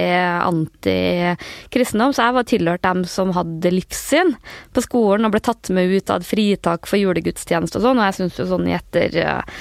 anti-kristendom. 0.49 2.17
Så 2.17 2.27
jeg 2.27 2.37
var 2.39 2.49
tilhørt 2.49 2.87
dem 2.89 3.05
som 3.11 3.35
hadde 3.37 3.75
livssyn 3.75 4.35
på 4.73 4.87
skolen 4.87 5.29
og 5.29 5.37
ble 5.37 5.45
tatt 5.45 5.62
med 5.71 5.93
ut 5.93 6.11
av 6.11 6.27
fritak 6.27 6.89
for 6.91 6.99
julegudstjeneste 6.99 7.79
og 7.79 7.87
sånn. 7.87 8.01
Og 8.03 8.09
jeg 8.09 8.19
syns 8.19 8.41
jo 8.41 8.49
sånn 8.51 8.69
i 8.71 8.77
etter 8.77 9.19
øh, 9.23 9.59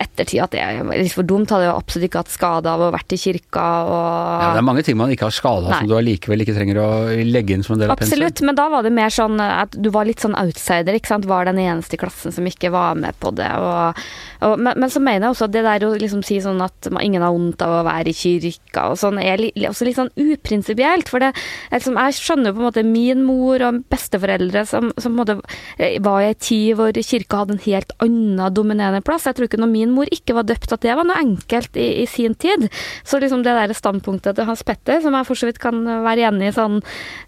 ettertid 0.00 0.42
at 0.44 0.54
det 0.54 0.62
er 0.64 0.80
litt 0.88 1.14
for 1.14 1.26
dumt. 1.28 1.50
Hadde 1.52 1.68
jo 1.68 1.76
absolutt 1.76 2.08
ikke 2.08 2.22
hatt 2.24 2.32
skade 2.32 2.70
av 2.70 2.80
å 2.80 2.88
ha 2.88 2.94
vært 2.94 3.14
i 3.14 3.20
kirka 3.20 3.66
og 3.86 4.06
Ja, 4.40 4.50
det 4.54 4.62
er 4.62 4.66
mange 4.66 4.84
ting 4.86 4.98
man 5.00 5.12
ikke 5.12 5.28
har 5.28 5.36
skada 5.36 5.68
av, 5.68 5.76
som 5.78 5.90
du 5.90 5.96
allikevel 5.98 6.44
ikke 6.44 6.56
trenger 6.56 6.80
å 6.82 6.88
legge 7.26 7.56
inn 7.56 7.64
som 7.66 7.76
en 7.76 7.82
del 7.82 7.92
av 7.92 8.00
pensum. 8.00 8.16
Absolutt, 8.16 8.42
men 8.48 8.58
da 8.58 8.68
var 8.72 8.86
det 8.86 8.94
mer 8.96 9.12
sånn 9.14 9.40
at 9.44 9.76
du 9.76 9.90
var 9.94 10.08
litt 10.08 10.24
sånn 10.24 10.36
outsider, 10.38 10.96
ikke 10.96 11.14
sant. 11.14 11.28
Var 11.30 11.50
den 11.50 11.60
eneste 11.62 11.98
i 11.98 12.00
klassen 12.00 12.34
som 12.34 12.46
ikke 12.48 12.72
var 12.74 12.98
med 12.98 13.16
på 13.22 13.32
det. 13.36 13.50
Og, 13.60 14.00
og, 14.46 14.56
men, 14.58 14.74
men 14.80 14.92
så 14.92 15.02
mener 15.04 15.28
jeg 15.28 15.36
også 15.36 15.48
at 15.50 15.54
det 15.54 15.64
der 15.66 15.86
å 15.86 15.92
liksom 16.00 16.24
si 16.26 16.40
sånn 16.42 16.62
at 16.64 16.90
ingen 17.00 17.24
har 17.24 17.34
vondt 17.34 17.62
av 17.64 17.80
å 17.80 17.84
være 17.86 18.12
i 18.12 18.16
kirka 18.16 18.88
og 18.92 18.98
sånn, 19.00 19.20
er 19.22 19.40
li, 19.40 19.52
også 19.68 19.86
litt 19.86 19.98
sånn 19.98 20.12
uprinsipielt. 20.16 21.10
For 21.12 21.22
det, 21.22 21.32
liksom, 21.74 21.98
jeg 22.00 22.18
skjønner 22.18 22.50
jo 22.50 22.56
på 22.56 22.64
en 22.64 22.68
måte 22.70 22.86
min 22.86 23.24
mor 23.26 23.62
og 23.68 23.82
besteforeldre 23.92 24.64
som, 24.68 24.90
som 24.96 25.14
på 25.14 25.14
en 25.14 25.20
måte 25.20 25.56
eh, 25.78 25.98
var 26.02 26.24
i 26.24 26.30
ei 26.30 26.38
tid 26.40 26.78
hvor 26.78 26.96
kirka 26.96 27.42
hadde 27.42 27.56
en 27.58 27.64
helt 27.66 27.94
annen 28.02 28.54
dominerende 28.54 29.04
plass. 29.04 29.28
Jeg 29.28 29.38
tror 29.38 29.50
ikke 29.50 29.60
når 29.60 29.72
min 29.72 29.89
mor 29.94 30.08
ikke 30.14 30.34
var 30.36 30.46
døpt, 30.48 30.72
at 30.76 30.80
det 30.84 30.94
var 30.96 31.04
noe 31.08 31.18
enkelt 31.20 31.76
i, 31.80 31.88
i 32.02 32.06
sin 32.10 32.34
tid. 32.34 32.68
Så 33.04 33.20
liksom 33.22 33.42
det 33.46 33.54
der 33.56 33.74
standpunktet 33.76 34.36
til 34.38 34.48
Hans 34.48 34.62
Petter, 34.66 35.00
som 35.04 35.14
jeg 35.18 35.26
for 35.28 35.38
så 35.38 35.48
vidt 35.50 35.58
kan 35.62 35.82
være 36.04 36.28
enig 36.30 36.50
i 36.50 36.54
sånn 36.56 36.78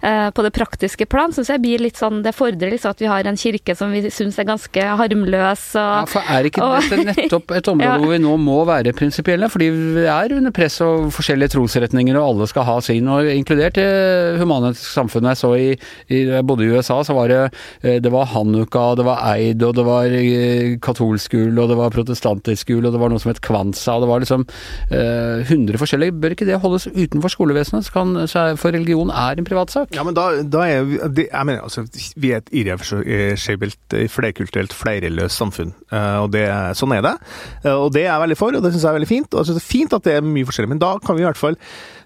eh, 0.03 0.29
på 0.35 0.44
det 0.47 0.53
praktiske 0.56 1.06
plan, 1.11 1.32
syns 1.35 1.50
jeg 1.53 1.62
blir 1.62 1.82
litt 1.82 1.99
sånn 2.00 2.23
Det 2.25 2.35
fordrer 2.37 2.70
liksom 2.75 2.93
at 2.94 3.00
vi 3.03 3.09
har 3.11 3.26
en 3.29 3.38
kirke 3.41 3.75
som 3.79 3.93
vi 3.94 4.05
syns 4.12 4.38
er 4.38 4.47
ganske 4.49 4.85
harmløs 5.00 5.64
Ja, 5.79 6.05
for 6.09 6.23
er 6.31 6.49
ikke 6.49 6.62
og- 6.64 6.82
dette 6.91 7.05
nettopp 7.09 7.50
et 7.56 7.69
område 7.73 7.81
Ja. 7.93 7.97
hvor 7.99 8.12
vi 8.12 8.19
nå 8.23 8.37
må 8.38 8.61
være 8.69 8.93
prinsipielle? 8.94 9.49
Fordi 9.50 9.69
vi 9.73 10.05
er 10.06 10.32
under 10.37 10.53
press 10.55 10.76
og 10.85 11.09
forskjellige 11.14 11.55
trosretninger, 11.56 12.17
og 12.20 12.29
alle 12.35 12.47
skal 12.50 12.67
ha 12.69 12.76
sin, 12.85 13.09
og 13.11 13.26
inkludert 13.32 13.75
det 13.75 14.38
humanistiske 14.41 14.93
samfunnet. 14.94 15.32
Jeg 15.32 15.41
så 15.41 15.50
i, 15.59 15.69
i 16.12 16.20
både 16.47 16.67
i 16.67 16.70
USA, 16.76 17.00
så 17.05 17.17
var 17.17 17.29
det 17.32 17.41
eh, 17.82 17.99
det 18.03 18.12
var 18.12 18.29
Hanukka, 18.32 18.85
det 19.00 19.06
var 19.09 19.23
Eid, 19.32 19.62
og 19.67 19.75
det 19.79 19.85
var 19.87 20.05
eh, 20.14 20.76
katolsk 20.82 21.32
gull, 21.35 21.59
og 21.62 21.69
det 21.73 21.76
var 21.81 21.91
protestantisk 21.94 22.51
skole, 22.60 22.87
og 22.88 22.94
det 22.94 23.02
var 23.02 23.12
noe 23.12 23.22
som 23.22 23.32
het 23.32 23.43
Kvanza, 23.44 23.96
og 23.96 24.04
det 24.04 24.10
var 24.10 24.25
liksom 24.25 24.46
eh, 24.90 25.43
100 25.46 25.81
forskjellige. 25.81 26.16
Bør 26.22 26.37
ikke 26.37 26.49
det 26.49 26.60
holdes 26.62 26.88
utenfor 26.90 27.32
skolevesenet? 27.32 27.87
Så 27.87 27.94
kan, 27.94 28.14
for 28.60 28.75
religion 28.75 29.10
er 29.10 29.38
en 29.38 29.49
privatsak. 29.49 29.94
Ja, 29.96 30.04
men 30.06 30.16
da, 30.16 30.28
da 30.43 30.66
er 30.69 30.84
vi 30.87 31.26
Jeg 31.28 31.46
mener 31.49 31.62
altså, 31.62 31.84
vi 32.16 32.32
er 32.32 32.43
et 32.43 32.52
irreversibelt, 32.52 33.96
flerkulturelt, 34.12 34.75
flerreligiøst 34.76 35.38
samfunn. 35.38 35.75
Eh, 35.93 36.19
og 36.22 36.31
det, 36.34 36.46
sånn 36.78 36.94
er 36.96 37.04
det. 37.04 37.16
Eh, 37.64 37.72
og 37.72 37.90
det 37.94 38.06
er 38.06 38.12
jeg 38.12 38.25
veldig 38.26 38.38
for, 38.38 38.56
og 38.56 38.64
det 38.64 38.72
syns 38.75 38.87
jeg 38.87 38.93
er 38.93 38.99
veldig 39.00 39.10
fint. 39.10 39.32
Og 39.32 39.43
jeg 39.43 39.50
synes 39.50 39.60
det 39.60 39.64
er 39.64 39.72
fint 39.72 39.99
at 39.99 40.06
det 40.06 40.16
er 40.19 40.31
mye 40.32 40.49
forskjellig, 40.49 40.72
men 40.75 40.82
da 40.82 40.94
kan 41.02 41.19
vi 41.19 41.25
i 41.25 41.28
hvert 41.28 41.40
fall 41.40 41.58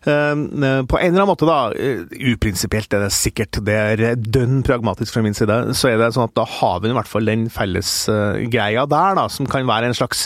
eh, 0.07 0.35
på 0.91 1.01
en 1.01 1.11
eller 1.11 1.23
annen 1.23 1.31
måte, 1.31 1.49
da, 1.49 1.59
eh, 1.75 2.05
uprinsipielt 2.33 2.97
er 2.97 3.07
det 3.07 3.13
sikkert, 3.17 3.61
det 3.67 3.77
er 3.77 4.21
dønn 4.21 4.63
pragmatisk 4.67 5.17
fra 5.17 5.25
min 5.27 5.37
side, 5.37 5.59
så 5.77 5.91
er 5.91 6.01
det 6.01 6.13
sånn 6.17 6.29
at 6.29 6.37
da 6.39 6.47
har 6.59 6.81
vi 6.83 6.93
i 6.93 6.97
hvert 6.97 7.11
fall 7.11 7.29
den 7.29 7.47
felles 7.53 7.93
eh, 8.13 8.45
greia 8.53 8.87
der, 8.91 9.19
da, 9.19 9.27
som 9.33 9.49
kan 9.51 9.67
være 9.69 9.91
en 9.91 9.99
slags 9.99 10.26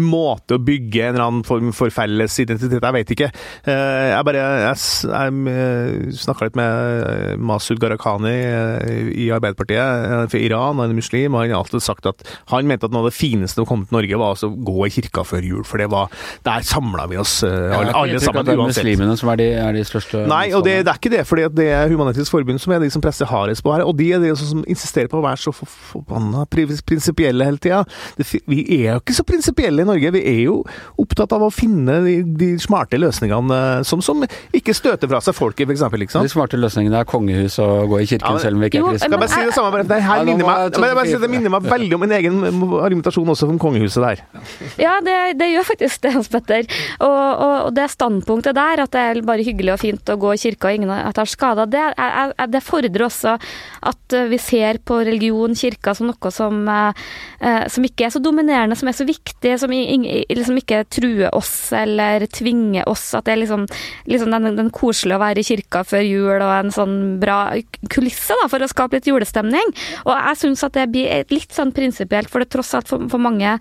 måte 0.00 0.56
å 0.56 0.62
bygge 0.62 1.08
en 1.08 1.14
eller 1.14 1.26
annen 1.26 1.44
form 1.46 1.72
for 1.76 1.92
felles 1.94 2.36
identitet 2.42 2.82
Jeg 2.82 2.96
vet 2.96 3.12
ikke. 3.14 3.30
Eh, 3.70 4.10
Jeg 4.14 4.26
bare 4.26 4.44
Jeg, 4.64 4.78
jeg 5.08 6.14
snakka 6.24 6.48
litt 6.48 6.58
med 6.58 7.04
eh, 7.04 7.36
Masud 7.38 7.80
Gharahkhani 7.82 8.34
eh, 8.34 9.10
i 9.24 9.28
Arbeiderpartiet, 9.34 9.78
eh, 9.78 10.24
for 10.32 10.40
Iran, 10.40 10.80
han 10.82 10.92
er 10.92 10.98
muslim, 10.98 11.34
og 11.34 11.44
han 11.44 11.54
har 11.54 11.62
alltid 11.62 11.84
sagt 11.84 12.08
at 12.10 12.24
han 12.52 12.68
mente 12.68 12.88
at 12.88 12.94
noe 12.94 13.04
av 13.04 13.10
det 13.10 13.16
fineste 13.16 13.62
å 13.62 13.68
komme 13.68 13.88
til 13.88 13.98
Norge, 13.98 14.20
var 14.20 14.34
altså 14.34 14.50
å 14.50 14.58
gå 14.66 14.88
i 14.88 14.92
kirka 14.94 15.24
før 15.26 15.46
jul, 15.46 15.64
for 15.68 15.82
det 15.82 15.90
var 15.92 16.12
Der 16.44 16.64
samla 16.66 17.06
vi 17.10 17.18
oss 17.20 17.36
alle, 17.44 17.92
alle, 17.94 18.20
sammen, 18.22 18.44
det 18.46 18.54
er 18.54 18.62
muslimene 18.62 19.16
som 19.18 19.30
er 19.32 19.40
de, 19.40 19.48
er 19.60 19.76
de 19.76 19.84
største 19.86 20.24
Nei, 20.30 20.46
og 20.56 20.64
det, 20.66 20.80
det 20.86 20.92
er 20.92 21.00
ikke 21.00 21.12
det, 21.14 21.24
for 21.28 21.40
det 21.40 21.68
er 21.70 21.92
Human-Etisk 21.92 22.34
Forbund 22.34 22.62
som 22.62 22.74
er 22.74 22.82
de 22.84 22.90
som 22.92 23.02
presser 23.04 23.28
hardest 23.30 23.64
på 23.64 23.72
her, 23.74 23.84
og 23.86 23.96
de 23.98 24.10
er 24.16 24.22
de 24.22 24.32
som 24.38 24.64
insisterer 24.70 25.10
på 25.12 25.20
å 25.20 25.24
være 25.24 25.40
så 25.40 25.54
forbanna 25.54 26.44
prinsipielle 26.50 27.46
hele 27.46 27.60
tida. 27.62 27.82
Vi 28.50 28.64
er 28.80 28.94
jo 28.94 29.00
ikke 29.02 29.16
så 29.16 29.26
prinsipielle 29.26 29.83
i 29.84 29.88
Norge, 29.92 30.10
vi 30.16 30.22
er 30.32 30.40
jo 30.46 30.56
opptatt 31.00 31.32
av 31.36 31.44
å 31.46 31.50
finne 31.54 32.00
de, 32.04 32.16
de 32.40 32.50
smarte 32.62 32.98
løsningene 33.00 33.60
eh, 33.78 33.82
som, 33.86 34.02
som 34.04 34.24
ikke 34.56 34.74
støter 34.76 35.10
fra 35.10 35.20
seg 35.24 35.36
folket, 35.36 35.68
for 35.68 35.76
eksempel, 35.76 36.02
ikke 36.06 36.24
De 36.24 36.32
smarte 36.32 36.58
løsningene 36.60 37.00
er 37.04 37.08
kongehus 37.08 37.58
og 37.62 37.92
gå 37.92 38.00
i 38.02 38.08
kirken 38.10 38.26
Ja, 38.26 38.34
men- 38.38 38.44
selv 38.44 38.58
om 38.58 38.64
vi 38.64 38.70
ikke 38.72 38.80
er 38.82 38.88
kristne. 38.88 39.04
Skal 39.04 39.14
jeg 39.14 39.22
bare 39.22 39.34
si 39.34 39.44
det 39.50 39.56
samme, 39.58 39.82
det 39.94 40.00
her 40.08 40.16
Ja, 40.22 40.26
minner 40.28 40.48
meg, 40.48 40.78
men 40.80 40.88
jeg 40.90 40.98
bare 40.98 41.06
si, 41.12 41.18
det 41.24 41.30
minner 41.32 41.54
meg 41.54 41.68
veldig 41.70 41.94
om 41.98 42.04
min 42.04 42.14
egen 42.18 42.40
argumentasjon 42.80 43.32
også 43.34 43.48
om 43.52 43.58
kongehuset 43.62 44.02
der. 44.04 44.22
Ja, 44.80 44.94
det, 45.04 45.16
det 45.40 45.50
gjør 45.52 45.66
faktisk 45.70 46.02
det, 46.04 46.12
Hans 46.16 46.30
Petter. 46.32 46.66
Og, 47.04 47.14
og, 47.14 47.54
og 47.68 47.74
det 47.76 47.88
standpunktet 47.92 48.56
der, 48.56 48.82
at 48.86 48.92
det 48.94 49.02
er 49.12 49.20
bare 49.26 49.44
hyggelig 49.46 49.74
og 49.76 49.80
fint 49.82 50.12
å 50.12 50.16
gå 50.20 50.32
i 50.36 50.40
kirka 50.40 50.70
og 50.70 50.78
ingen 50.78 50.92
tar 51.16 51.28
skada, 51.30 51.66
det, 51.70 51.82
er- 51.98 52.32
er- 52.38 52.50
det 52.54 52.62
fordrer 52.64 53.06
også 53.06 53.36
at 53.84 54.16
eh, 54.16 54.28
vi 54.30 54.38
ser 54.40 54.78
på 54.86 55.00
religion, 55.06 55.54
kirka, 55.58 55.94
som 55.96 56.08
noe 56.10 56.30
som, 56.34 56.62
eh, 56.68 57.64
som 57.72 57.84
ikke 57.86 58.06
er 58.08 58.14
så 58.14 58.22
dominerende, 58.22 58.76
som 58.78 58.88
er 58.90 58.96
så 58.96 59.06
viktig, 59.08 59.56
som 59.60 59.73
liksom 59.74 60.58
ikke 60.60 60.82
truer 60.92 61.34
oss 61.34 61.72
eller 61.76 62.26
tvinger 62.32 62.88
oss. 62.90 63.06
At 63.18 63.26
det 63.28 63.34
er 63.34 63.40
liksom, 63.42 63.66
liksom 64.10 64.32
den, 64.34 64.50
den 64.58 64.70
koselige 64.74 65.18
å 65.18 65.22
være 65.22 65.42
i 65.42 65.46
kirka 65.46 65.84
før 65.86 66.04
jul 66.06 66.32
og 66.44 66.52
en 66.54 66.72
sånn 66.74 66.94
bra 67.22 67.38
kulisse 67.92 68.36
da, 68.40 68.48
for 68.52 68.64
å 68.64 68.70
skape 68.70 68.98
litt 68.98 69.08
julestemning. 69.10 69.74
Og 70.04 70.12
jeg 70.14 70.40
syns 70.44 70.64
at 70.66 70.76
det 70.78 70.88
blir 70.94 71.24
litt 71.32 71.54
sånn 71.54 71.72
prinsipielt, 71.76 72.30
for 72.32 72.42
det 72.44 72.50
tross 72.54 72.74
alt 72.78 72.90
for, 72.90 73.04
for 73.12 73.22
mange 73.22 73.56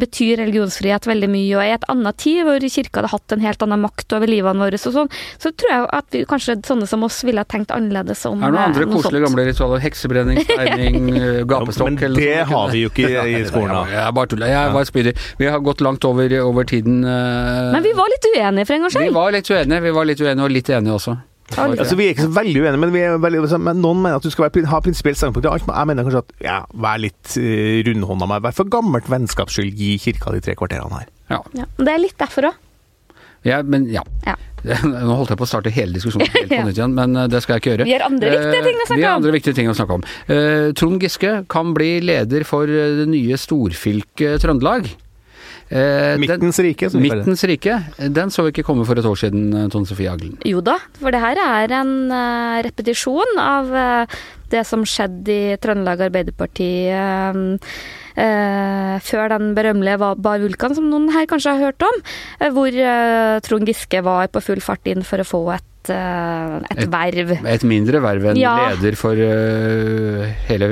betyr 0.00 0.38
religionsfrihet 0.42 1.06
veldig 1.08 1.30
mye. 1.32 1.52
Og 1.58 1.64
i 1.66 1.74
et 1.76 1.86
annet 1.92 2.18
tid, 2.20 2.42
hvor 2.46 2.60
kirka 2.64 3.02
hadde 3.02 3.12
hatt 3.14 3.36
en 3.36 3.44
helt 3.44 3.64
annen 3.66 3.82
makt 3.84 4.16
over 4.16 4.30
livene 4.30 4.64
våre, 4.64 4.80
og 4.84 4.96
sånn, 4.98 5.10
så 5.40 5.52
tror 5.54 5.72
jeg 5.72 5.86
at 5.98 6.14
vi, 6.14 6.24
kanskje 6.28 6.58
sånne 6.66 6.88
som 6.90 7.04
oss 7.06 7.20
ville 7.26 7.42
ha 7.42 7.48
tenkt 7.48 7.72
annerledes 7.74 8.24
om 8.28 8.42
Er 8.42 8.52
det 8.52 8.56
noen 8.58 8.68
andre 8.70 8.84
eh, 8.84 8.88
noe 8.90 8.98
koselige 8.98 9.20
sånt. 9.24 9.28
gamle 9.28 9.46
ritualer? 9.48 9.82
Heksebrenning, 9.84 10.40
steining, 10.44 11.08
eh, 11.20 11.40
gapestokk 11.48 11.90
Men 11.90 11.98
eller 12.08 12.20
det 12.20 12.30
noe 12.30 12.44
sånt? 12.44 12.54
har 12.54 12.72
vi 12.74 12.82
jo 12.84 12.92
ikke 12.92 13.10
i 13.24 13.40
skolen. 13.48 13.74
da. 13.74 13.82
Jeg 13.94 14.16
bare 14.18 14.30
tuller. 14.34 14.52
Jeg 14.54 14.74
var 14.74 14.88
spydig. 14.88 15.14
Vi 15.38 15.46
har 15.50 15.58
gått 15.66 15.80
langt 15.84 16.04
over, 16.04 16.30
over 16.44 16.64
tiden. 16.64 17.02
eh, 17.04 17.72
Men 17.74 17.82
vi 17.82 17.92
var 17.92 18.10
litt 18.12 18.26
uenige 18.34 18.66
for 18.66 18.74
en 18.74 18.84
gangs 18.86 18.98
vi 18.98 19.12
var 19.14 19.32
litt 19.34 19.50
uenige. 19.50 19.80
Vi 19.82 19.94
var 19.96 20.04
litt 20.10 20.20
uenige 20.20 20.44
og 20.44 20.52
litt 20.54 20.70
enige 20.70 20.94
også. 20.98 21.16
Okay. 21.54 21.76
Altså, 21.76 21.94
vi 21.98 22.06
er 22.06 22.14
ikke 22.14 22.24
så 22.24 22.32
veldig 22.34 22.60
uenige, 22.62 22.80
men, 22.80 22.92
vi 22.94 23.00
er 23.04 23.18
veldig, 23.20 23.40
altså, 23.44 23.58
men 23.60 23.82
noen 23.84 23.98
mener 24.00 24.16
at 24.16 24.24
du 24.24 24.30
skal 24.32 24.46
være, 24.46 24.64
ha 24.70 24.78
prinsipielt 24.80 25.18
standpunkt 25.20 25.44
i 25.44 25.50
alt. 25.52 25.66
men 25.68 25.76
Jeg 25.76 25.90
mener 25.90 26.06
kanskje 26.06 26.22
at 26.24 26.32
ja, 26.46 26.54
vær 26.86 27.02
litt 27.02 27.34
uh, 27.36 27.82
rundhånda 27.84 28.28
med 28.30 28.46
Vær 28.46 28.54
for 28.56 28.70
gammelt 28.72 29.10
vennskaps 29.12 29.58
skyld, 29.58 29.74
gi 29.76 29.98
kirka 30.00 30.32
de 30.32 30.40
tre 30.46 30.54
kvarterene 30.56 31.02
her. 31.02 31.10
Ja. 31.30 31.42
Ja, 31.60 31.66
det 31.78 31.92
er 31.92 32.00
litt 32.00 32.16
derfor 32.18 32.48
òg. 32.48 32.62
Ja, 33.44 33.58
men 33.60 33.84
ja. 33.92 34.00
Ja. 34.24 34.38
Nå 34.88 35.18
holdt 35.18 35.34
jeg 35.34 35.36
på 35.36 35.44
å 35.44 35.50
starte 35.50 35.68
hele 35.76 35.92
diskusjonen 35.98 36.30
helt 36.32 36.48
på 36.48 36.62
nytt 36.70 36.78
igjen, 36.80 36.94
men 36.96 37.12
eh, 37.20 37.28
det 37.28 37.42
skal 37.44 37.58
jeg 37.58 37.60
ikke 37.66 37.72
gjøre. 37.74 37.86
Vi 37.90 37.92
har 37.98 38.06
andre 38.08 38.32
viktige 38.32 38.64
ting 38.64 38.80
å 38.80 38.86
snakke 38.88 38.94
om. 38.94 38.96
Vi 38.96 39.04
har 39.04 39.18
andre 39.20 39.34
viktige 39.36 39.58
ting 39.60 39.68
å 39.68 39.76
snakke 39.76 39.98
om. 40.00 40.06
Eh, 40.32 40.68
Trond 40.80 41.04
Giske 41.04 41.32
kan 41.52 41.74
bli 41.76 41.90
leder 42.08 42.48
for 42.48 42.64
eh, 42.72 42.94
det 43.02 43.08
nye 43.12 43.36
storfylket 43.40 44.40
Trøndelag. 44.40 44.88
Eh, 45.70 46.16
den- 46.16 46.20
Midtens 46.20 46.58
rike, 46.58 46.90
som 46.90 47.00
vi 47.00 47.08
kaller 47.08 47.22
det. 47.22 47.26
Midtens 47.26 47.44
rike. 47.48 47.78
Den 48.12 48.30
så 48.30 48.44
vi 48.44 48.52
ikke 48.52 48.66
komme 48.66 48.84
for 48.86 48.98
et 48.98 49.04
år 49.04 49.16
siden, 49.16 49.52
eh, 49.54 49.68
Tone 49.68 49.86
Sofie 49.86 50.10
Aglen. 50.10 50.38
Jo 50.44 50.60
da, 50.60 50.76
for 51.00 51.10
det 51.10 51.20
her 51.20 51.36
er 51.40 51.72
en 51.80 52.10
uh, 52.12 52.62
repetisjon 52.62 53.38
av 53.38 53.72
uh, 53.72 54.06
det 54.50 54.66
som 54.66 54.84
skjedde 54.84 55.28
i 55.28 55.56
Trøndelag 55.56 56.00
Arbeiderparti 56.10 56.70
uh, 56.92 57.58
eh, 58.16 58.96
før 59.02 59.28
den 59.34 59.52
berømmelige 59.56 60.14
Bar 60.22 60.42
Vulkan, 60.42 60.74
som 60.76 60.88
noen 60.90 61.10
her 61.14 61.26
kanskje 61.30 61.54
har 61.56 61.70
hørt 61.70 61.82
om, 61.86 62.00
eh, 62.40 62.50
hvor 62.54 62.68
eh, 62.70 63.40
Trond 63.40 63.66
Giske 63.68 64.02
var 64.04 64.28
på 64.28 64.42
full 64.42 64.62
fart 64.64 64.86
inn 64.90 65.02
for 65.06 65.18
å 65.22 65.28
få 65.28 65.42
et, 65.56 65.64
eh, 65.92 66.56
et 66.70 66.84
Et- 66.84 66.90
verv. 66.92 67.32
Et 67.46 67.64
mindre 67.68 68.00
verv 68.04 68.24
enn 68.30 68.36
Ja. 68.40 68.54
leder 68.74 68.96
for 68.96 69.12
uh, 69.18 70.24
hele 70.48 70.68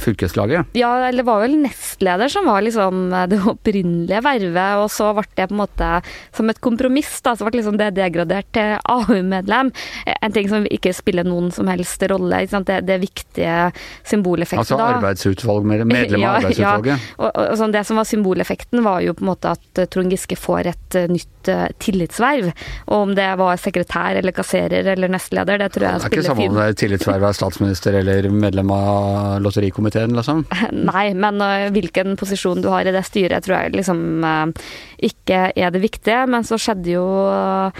fylkeslaget. 0.00 0.66
Ja, 0.78 0.90
eller 1.08 1.22
det 1.22 1.26
var 1.26 1.40
vel 1.44 1.56
nestleder 1.62 2.28
som 2.32 2.46
var 2.46 2.62
liksom 2.62 3.10
det 3.30 3.40
opprinnelige 3.46 4.22
vervet, 4.24 4.76
og 4.82 4.88
så 4.92 5.12
ble 5.16 5.24
det 5.36 5.48
på 5.50 5.54
en 5.56 5.62
måte 5.62 5.90
som 6.36 6.50
et 6.50 6.60
kompromiss, 6.60 7.20
da, 7.24 7.34
så 7.36 7.46
ble 7.48 7.60
liksom 7.60 7.78
det 7.80 7.92
degradert 7.96 8.48
til 8.56 8.76
AU-medlem. 8.84 9.72
En 10.20 10.32
ting 10.34 10.48
som 10.50 10.66
ikke 10.70 10.92
spiller 10.96 11.24
noen 11.26 11.50
som 11.54 11.68
helst 11.70 12.02
rolle. 12.10 12.42
Det, 12.50 12.80
det 12.86 13.00
viktige 13.02 13.72
symboleffekten 14.04 14.60
Altså 14.64 14.76
da. 14.78 14.88
arbeidsutvalg, 14.96 15.64
medlem 15.66 16.20
av 16.20 16.20
Ja, 16.24 16.32
arbeidsutvalget. 16.40 16.94
Ja, 16.94 17.14
og, 17.24 17.30
og 17.52 17.56
sånn, 17.60 17.72
det 17.74 17.84
som 17.88 18.00
var 18.00 18.08
symboleffekten, 18.08 18.82
var 18.84 19.00
jo 19.04 19.14
på 19.16 19.24
en 19.24 19.30
måte 19.32 19.52
at 19.56 19.80
eh, 19.82 19.88
Trond 19.90 20.12
Giske 20.12 20.36
får 20.38 20.70
et 20.72 20.96
eh, 20.98 21.08
nytt 21.10 21.50
eh, 21.52 21.66
tillitsverv. 21.82 22.50
Og 22.88 22.96
om 23.00 23.14
det 23.16 23.28
var 23.40 23.60
sekretær 23.60 24.18
eller 24.20 24.34
kasserer 24.50 24.92
eller 24.92 25.10
nestleder, 25.10 25.58
det 25.58 25.70
tror 25.74 25.86
jeg 25.86 26.02
spiller 26.02 26.10
fint. 26.10 26.10
Det 26.10 26.18
er 26.18 26.22
ikke 26.22 26.28
samme 26.28 26.48
om 26.50 26.58
det 26.58 26.66
er 26.66 26.78
tillitsverv 26.82 27.26
av 27.28 27.36
statsminister 27.38 27.98
eller 28.00 28.28
medlem 28.34 28.72
av 28.74 29.42
lotterikomiteen, 29.44 30.16
liksom. 30.16 30.44
Nei, 30.90 31.06
men 31.14 31.40
øh, 31.44 31.68
hvilken 31.74 32.16
posisjon 32.20 32.62
du 32.64 32.70
har 32.72 32.88
i 32.88 32.94
det 32.94 33.04
styret, 33.06 33.46
tror 33.46 33.60
jeg 33.60 33.76
liksom 33.78 34.24
øh, 34.26 34.70
ikke 35.10 35.42
er 35.54 35.74
det 35.74 35.82
viktige. 35.84 36.24
Men 36.30 36.46
så 36.46 36.58
skjedde 36.60 36.96
jo 36.96 37.06
øh, 37.30 37.70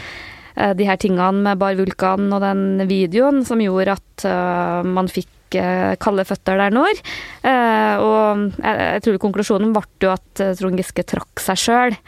de 0.76 0.86
her 0.86 1.00
tingene 1.00 1.44
med 1.44 1.60
Bar 1.60 1.76
Vulkan 1.78 2.30
og 2.34 2.42
den 2.44 2.86
videoen 2.90 3.44
som 3.48 3.62
gjorde 3.62 3.94
at 3.96 4.24
man 4.84 5.08
fikk 5.08 5.28
øh, 5.58 5.96
kalde 6.00 6.26
føtter 6.28 6.60
der 6.60 6.74
nord. 6.74 7.02
Eh, 7.42 7.96
og 7.98 8.46
jeg, 8.60 9.02
tror 9.04 9.20
konklusjonen 9.26 9.74
ble 9.74 9.84
jo 10.04 10.14
at 10.14 10.44
øh, 10.44 10.54
Trond 10.58 10.78
Giske 10.78 11.06
trakk 11.08 11.42
seg 11.42 11.58
sjøl. 11.58 11.98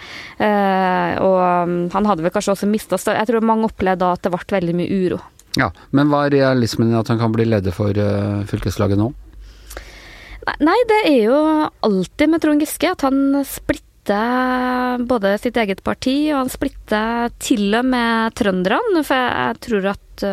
og 0.42 1.38
øh, 1.42 1.76
han 1.92 2.08
hadde 2.08 2.22
vel 2.22 2.34
kanskje 2.34 2.56
også 2.56 2.70
mista 2.70 3.00
Jeg 3.02 3.26
tror 3.28 3.40
mange 3.44 3.70
opplevde 3.70 4.04
da 4.04 4.12
at 4.14 4.22
det 4.22 4.32
ble 4.32 4.58
veldig 4.58 4.78
mye 4.78 5.02
uro. 5.06 5.22
Ja, 5.58 5.68
Men 5.92 6.08
hva 6.08 6.26
er 6.26 6.36
realismen 6.36 6.92
i 6.92 6.98
at 6.98 7.10
han 7.12 7.20
kan 7.20 7.32
bli 7.34 7.46
leder 7.48 7.74
for 7.76 7.96
eh, 7.96 8.44
fylkeslaget 8.48 9.00
nå? 9.00 9.10
Nei, 10.64 10.78
det 10.90 11.00
er 11.06 11.18
jo 11.28 11.38
alltid 11.86 12.30
med 12.32 12.42
Trond 12.42 12.64
Giske 12.64 12.88
at 12.90 13.04
han 13.06 13.42
splitter 13.46 15.04
både 15.06 15.36
sitt 15.38 15.58
eget 15.60 15.84
parti, 15.86 16.16
og 16.32 16.40
han 16.40 16.50
splitter 16.50 17.30
til 17.42 17.68
og 17.78 17.86
med 17.92 18.34
trønderne. 18.38 19.04
For 19.06 19.28
jeg 19.28 19.60
tror 19.68 19.92
at 19.92 20.24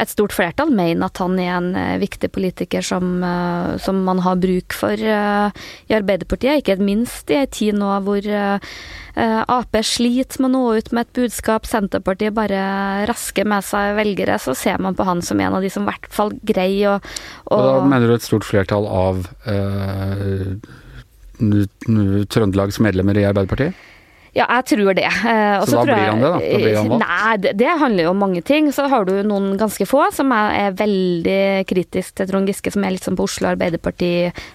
et 0.00 0.10
stort 0.10 0.34
flertall 0.34 0.72
mener 0.72 1.08
at 1.08 1.20
han 1.20 1.38
er 1.40 1.52
en 1.56 1.70
øh, 1.76 2.00
viktig 2.02 2.30
politiker 2.32 2.84
som, 2.84 3.22
øh, 3.24 3.78
som 3.82 4.02
man 4.06 4.22
har 4.24 4.40
bruk 4.40 4.76
for 4.76 4.96
øh, 4.96 5.62
i 5.88 5.96
Arbeiderpartiet. 5.96 6.62
Ikke 6.62 6.78
minst 6.80 7.30
i 7.30 7.40
ei 7.42 7.46
tid 7.50 7.78
nå 7.78 7.92
hvor 8.06 8.28
Ap 9.12 9.76
sliter 9.84 10.40
med 10.40 10.48
å 10.48 10.52
nå 10.54 10.60
ut 10.80 10.86
med 10.96 11.04
et 11.04 11.18
budskap, 11.18 11.66
Senterpartiet 11.68 12.32
bare 12.32 12.62
rasker 13.10 13.44
med 13.44 13.60
seg 13.66 13.98
velgere, 13.98 14.38
så 14.40 14.54
ser 14.56 14.80
man 14.80 14.96
på 14.96 15.04
han 15.04 15.20
som 15.20 15.40
en 15.42 15.58
av 15.58 15.64
de 15.64 15.68
som 15.72 15.84
i 15.84 15.90
hvert 15.90 16.08
fall 16.08 16.32
greier 16.48 16.96
å 16.96 16.96
Og 17.52 17.66
da 17.66 17.74
mener 17.84 18.08
du 18.08 18.16
et 18.16 18.24
stort 18.24 18.48
flertall 18.48 18.88
av 18.88 19.26
eh, 19.44 20.56
Trøndelags 22.32 22.80
medlemmer 22.80 23.20
i 23.20 23.28
Arbeiderpartiet? 23.28 23.76
Ja, 24.32 24.46
jeg 24.48 24.64
tror 24.70 24.94
det. 24.96 25.04
Eh, 25.04 25.64
Så 25.66 25.76
da 25.76 25.82
tror 25.84 25.90
blir 25.92 26.06
han 26.08 26.20
det, 26.22 26.28
da? 26.32 26.38
Da 26.40 26.58
blir 26.62 26.76
han 26.78 26.88
valgt? 26.88 27.02
Nei, 27.04 27.32
det, 27.44 27.50
det 27.60 27.72
handler 27.82 28.06
jo 28.06 28.12
om 28.14 28.20
mange 28.22 28.40
ting. 28.48 28.70
Så 28.72 28.86
har 28.88 29.04
du 29.04 29.12
noen 29.28 29.58
ganske 29.60 29.84
få 29.88 30.06
som 30.16 30.32
er, 30.32 30.54
er 30.70 30.76
veldig 30.78 31.66
kritisk 31.68 32.14
til 32.16 32.30
Trond 32.30 32.48
Giske, 32.48 32.72
som 32.72 32.86
er 32.88 32.94
litt 32.94 33.04
sånn 33.04 33.18
på 33.18 33.26
Oslo 33.28 33.50
Arbeiderparti. 33.50 34.10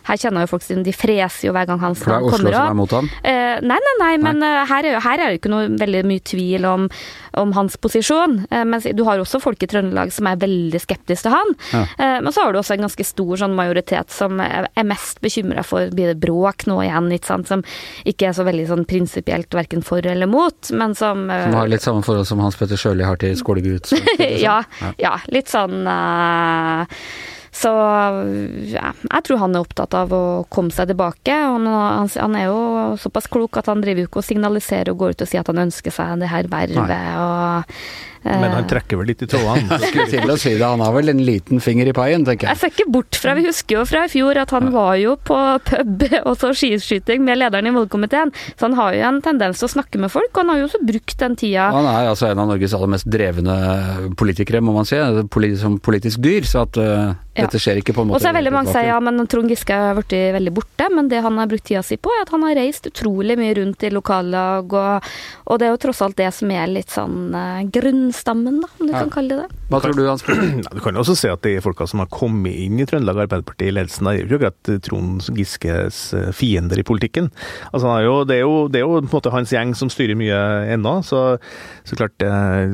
Her 0.10 0.18
kjenner 0.18 0.48
jo 0.48 0.50
folk 0.56 0.66
sin 0.66 0.82
De 0.88 0.94
freser 0.98 1.50
jo 1.50 1.54
hver 1.54 1.68
gang 1.70 1.78
hans 1.84 2.02
For 2.02 2.10
det 2.10 2.18
er 2.18 2.26
Oslo 2.32 2.54
som 2.56 2.72
er 2.72 2.80
mot 2.80 2.96
ham? 2.98 3.10
Eh, 3.22 3.60
nei, 3.62 3.78
nei, 3.86 3.94
nei, 4.02 4.12
men 4.26 4.42
eh, 4.48 4.64
her, 4.72 4.90
er, 4.90 4.98
her 5.06 5.22
er 5.28 5.30
det 5.36 5.42
ikke 5.44 5.54
noe 5.54 5.70
veldig 5.78 6.04
mye 6.10 6.26
tvil 6.26 6.66
om, 6.72 6.90
om 7.38 7.54
hans 7.60 7.78
posisjon. 7.78 8.40
Eh, 8.50 8.66
mens 8.66 8.90
du 8.98 9.06
har 9.06 9.22
også 9.22 9.42
folk 9.44 9.62
i 9.62 9.70
Trøndelag 9.70 10.10
som 10.16 10.32
er 10.32 10.42
veldig 10.42 10.82
skeptiske 10.82 11.28
til 11.28 11.34
han. 11.38 11.54
Ja. 11.76 11.84
Eh, 12.02 12.18
men 12.26 12.34
så 12.34 12.48
har 12.48 12.54
du 12.58 12.60
også 12.64 12.74
en 12.80 12.88
ganske 12.88 13.06
stor 13.06 13.38
sånn 13.46 13.54
majoritet 13.58 14.10
som 14.14 14.42
er 14.42 14.90
mest 14.90 15.22
bekymra 15.22 15.62
for 15.66 15.94
blir 15.94 16.16
det 16.16 16.20
bråk 16.26 16.66
nå 16.66 16.82
igjen, 16.86 17.14
ikke 17.14 17.30
sant? 17.30 17.48
som 17.54 17.62
ikke 18.10 18.32
er 18.32 18.36
så 18.38 18.44
veldig 18.48 18.66
sånn 18.74 18.86
prinsipielt 18.90 19.54
verken 19.54 19.67
for 19.86 20.06
eller 20.06 20.28
mot, 20.28 20.70
men 20.72 20.96
som 20.96 21.30
eh, 21.30 21.46
Som 21.46 21.58
har 21.60 21.72
litt 21.72 21.86
samme 21.86 22.04
forhold 22.06 22.28
som 22.28 22.40
Hans 22.44 22.58
Petter 22.60 22.80
Sjøli 22.80 23.06
har 23.08 23.20
til 23.22 23.38
Skålegutt? 23.38 23.92
ja, 24.46 24.62
ja, 24.98 25.16
litt 25.34 25.52
sånn 25.52 25.88
uh, 25.88 26.84
Så 27.52 27.72
ja, 28.72 28.92
jeg 28.96 29.24
tror 29.28 29.42
han 29.44 29.56
er 29.58 29.66
opptatt 29.66 29.96
av 29.98 30.14
å 30.14 30.26
komme 30.54 30.74
seg 30.76 30.92
tilbake. 30.92 31.34
Han, 31.34 31.66
han, 31.68 32.12
han 32.14 32.36
er 32.38 32.52
jo 32.52 32.60
såpass 33.02 33.30
klok 33.34 33.58
at 33.58 33.72
han 33.72 33.82
driver 33.82 34.04
jo 34.04 34.12
ikke 34.12 34.22
og 34.22 34.28
signaliserer 34.28 34.94
og 34.94 35.02
går 35.02 35.16
ut 35.16 35.26
og 35.26 35.32
sier 35.32 35.42
at 35.42 35.50
han 35.50 35.66
ønsker 35.66 35.96
seg 35.96 36.22
det 36.22 36.30
her 36.30 36.52
vervet. 36.52 37.10
Og, 37.24 37.82
Men 38.24 38.52
han 38.52 38.68
trekker 38.70 39.00
vel 39.00 39.12
litt 39.12 39.22
i 39.24 39.28
trådene. 39.30 39.78
Til 40.12 40.32
å 40.32 40.38
si 40.40 40.54
det, 40.56 40.64
han 40.66 40.82
har 40.84 40.94
vel 40.96 41.12
en 41.14 41.22
liten 41.24 41.62
finger 41.64 41.90
i 41.90 41.94
paien, 41.96 42.26
tenker 42.28 42.48
Jeg 42.50 42.56
jeg. 42.58 42.62
ser 42.62 42.74
ikke 42.74 42.92
bort 42.98 43.20
fra, 43.20 43.36
Vi 43.38 43.46
husker 43.48 43.80
jo 43.80 43.86
fra 43.88 44.06
i 44.08 44.12
fjor 44.12 44.40
at 44.42 44.54
han 44.56 44.72
var 44.74 44.96
jo 45.02 45.16
på 45.28 45.38
pub 45.68 46.06
og 46.28 46.34
så 46.40 46.52
skiskyting 46.58 47.24
med 47.28 47.40
lederen 47.42 47.70
i 47.70 47.76
valgkomiteen. 47.76 48.34
Så 48.56 48.68
han 48.68 48.78
har 48.80 48.96
jo 48.98 49.06
en 49.12 49.22
tendens 49.26 49.62
til 49.62 49.70
å 49.70 49.74
snakke 49.78 50.02
med 50.02 50.12
folk, 50.14 50.32
og 50.34 50.42
han 50.44 50.54
har 50.54 50.62
jo 50.64 50.68
også 50.72 50.84
brukt 50.88 51.18
den 51.22 51.38
tida 51.40 51.70
Han 51.76 51.88
er 51.90 52.10
altså 52.12 52.30
en 52.32 52.42
av 52.44 52.50
Norges 52.52 52.76
aller 52.78 52.92
mest 52.96 53.08
drevne 53.12 53.56
politikere, 54.18 54.62
må 54.64 54.76
man 54.76 54.88
si. 54.88 55.00
Poli 55.34 55.54
som 55.60 55.78
politisk 55.84 56.22
dyr. 56.24 56.46
Så 56.48 56.64
at 56.66 56.78
uh, 56.82 57.14
dette 57.38 57.60
skjer 57.62 57.82
ikke 57.82 57.94
på 57.96 58.04
en 58.04 58.10
måte 58.12 58.18
Og 58.20 58.24
så 58.24 58.32
er 58.32 58.38
veldig 58.40 58.54
mange 58.54 58.72
sier 58.74 58.90
ja, 58.90 58.98
men 59.04 59.20
Trond 59.30 59.52
Giske 59.52 59.76
har 59.76 59.98
blitt 59.98 60.16
veldig 60.38 60.54
borte, 60.56 60.88
men 60.94 61.10
det 61.12 61.22
han 61.26 61.38
har 61.40 61.50
brukt 61.50 61.66
tida 61.68 61.84
si 61.86 61.98
på, 62.02 62.12
er 62.16 62.26
at 62.26 62.32
han 62.34 62.46
har 62.48 62.58
reist 62.58 62.88
utrolig 62.90 63.38
mye 63.40 63.56
rundt 63.60 63.84
i 63.88 63.92
lokallag, 63.94 64.74
og, 64.74 65.10
og 65.46 65.60
det 65.60 65.68
er 65.68 65.74
jo 65.76 65.82
tross 65.88 66.02
alt 66.06 66.18
det 66.20 66.30
som 66.36 66.52
er 66.54 66.70
litt 66.72 66.94
sånn 66.94 67.36
eh, 67.38 67.62
grunnstammen, 68.08 68.62
da, 68.62 68.68
om 68.80 68.88
du 68.88 68.94
Ja. 68.94 69.00
kan 69.04 69.10
kalle 69.10 69.30
det 69.30 69.38
det. 69.38 69.58
Hva 69.70 69.82
tror 69.82 69.96
du, 69.96 70.06
Hans? 70.08 70.24
Nei, 70.28 70.62
Du 70.78 70.80
kan 70.82 70.94
jo 70.96 71.02
også 71.02 71.16
se 71.18 71.30
at 71.30 71.42
de 71.42 71.60
folka 71.62 71.88
som 71.88 72.00
har 72.00 72.08
kommet 72.08 72.56
inn 72.56 72.80
i 72.80 72.86
Trøndelag 72.88 73.18
Arbeiderparti 73.28 73.68
i 73.68 73.74
ledelsen, 73.76 74.08
er 74.08 74.22
jo 74.24 74.38
ikke 74.38 74.52
akkurat 74.54 74.82
Trond 74.86 75.22
Giskes 75.36 76.14
eh, 76.16 76.32
fiender 76.32 76.80
i 76.80 76.84
politikken. 76.88 77.30
Altså, 77.74 77.88
han 77.88 78.00
er 78.02 78.06
jo, 78.08 78.24
det, 78.24 78.36
er 78.38 78.44
jo, 78.46 78.68
det 78.72 78.80
er 78.82 78.86
jo 78.86 78.94
på 79.02 79.04
en 79.04 79.12
måte 79.18 79.34
hans 79.34 79.52
gjeng 79.52 79.74
som 79.76 79.90
styrer 79.92 80.16
mye 80.20 80.40
ennå, 80.74 81.04
så, 81.04 81.38
så 81.88 81.98
klart 82.00 82.24
eh, 82.24 82.72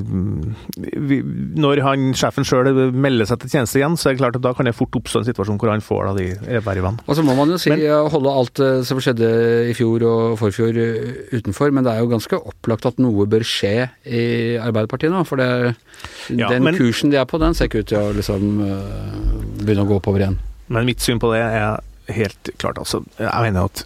vi, 1.01 1.21
Når 1.57 1.81
han, 1.85 2.11
sjefen 2.17 2.45
sjøl 2.47 2.69
melder 2.93 3.25
seg 3.29 3.41
til 3.43 3.53
tjeneste 3.55 3.79
igjen, 3.81 3.97
så 3.99 4.09
er 4.11 4.15
det 4.17 4.21
klart 4.23 4.37
at 4.39 4.45
da 4.45 4.53
kan 4.57 4.67
det 4.69 4.75
fort 4.77 4.95
oppstå 4.99 5.23
en 5.23 5.27
situasjon 5.29 5.59
hvor 5.61 5.71
han 5.73 5.83
får 5.83 6.09
da 6.11 6.13
de 6.19 6.61
vervene. 6.65 7.01
Og 7.07 7.17
så 7.17 7.25
må 7.25 7.35
man 7.37 7.49
jo 7.53 7.57
si 7.61 7.71
Men- 7.73 7.81
eh, 7.87 8.09
holde 8.13 8.29
alt 8.33 8.59
eh, 8.63 8.81
som 8.85 8.99
skjedde 9.01 9.29
i 9.71 9.73
fjor 9.77 10.03
og 10.07 10.37
forfjor 10.41 10.77
eh, 10.77 11.11
utenfor, 11.39 11.71
men 11.73 11.83
det 11.87 11.93
er 11.95 12.03
jo 12.03 12.11
ganske 12.13 12.37
opplagt 12.43 12.85
at 12.89 12.99
noe 13.01 13.25
bør 13.29 13.43
skje 13.47 13.73
i 14.05 14.23
Arbeiderpartiet 14.61 15.11
nå. 15.13 15.22
For 15.25 15.35
det, 15.37 15.75
Ja, 16.29 16.49
den 16.49 16.63
men- 16.63 16.75
kursen 16.77 17.11
de 17.11 17.17
er 17.17 17.25
på, 17.25 17.39
den 17.39 17.53
ser 17.53 17.65
ikke 17.67 17.79
ut 17.83 17.87
til 17.87 17.97
å 17.97 18.13
liksom 18.15 18.61
eh, 18.61 19.63
begynne 19.63 19.85
å 19.85 19.89
gå 19.89 19.99
oppover 20.01 20.19
igjen. 20.23 20.37
Men 20.69 20.85
mitt 20.85 20.99
syn 21.03 21.19
på 21.19 21.31
det 21.33 21.41
er 21.41 21.79
helt 22.07 22.53
klart, 22.57 22.77
altså. 22.81 23.03
Jeg 23.19 23.47
mener 23.47 23.69
at 23.69 23.85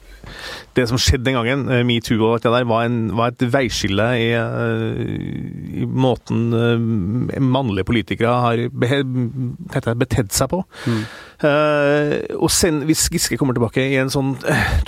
det 0.77 0.85
som 0.89 0.99
skjedde 1.01 1.25
den 1.25 1.37
gangen, 1.37 1.65
eh, 1.71 1.83
metoo 1.87 2.19
og 2.19 2.35
alt 2.35 2.45
det 2.45 2.53
der, 2.53 2.67
var, 2.69 2.85
en, 2.85 2.97
var 3.17 3.31
et 3.31 3.45
veiskille 3.53 4.07
i, 4.19 4.27
eh, 4.37 5.81
i 5.81 5.87
måten 5.87 6.43
eh, 6.53 7.41
mannlige 7.41 7.87
politikere 7.87 8.35
har 8.43 9.95
betedd 9.97 10.35
seg 10.35 10.51
på. 10.53 10.61
Mm. 10.87 11.01
Uh, 11.37 12.15
og 12.41 12.49
sen, 12.49 12.79
hvis 12.89 13.03
Giske 13.13 13.37
kommer 13.37 13.53
tilbake 13.53 13.83
i 13.91 13.99
en 14.01 14.09
sånn 14.09 14.31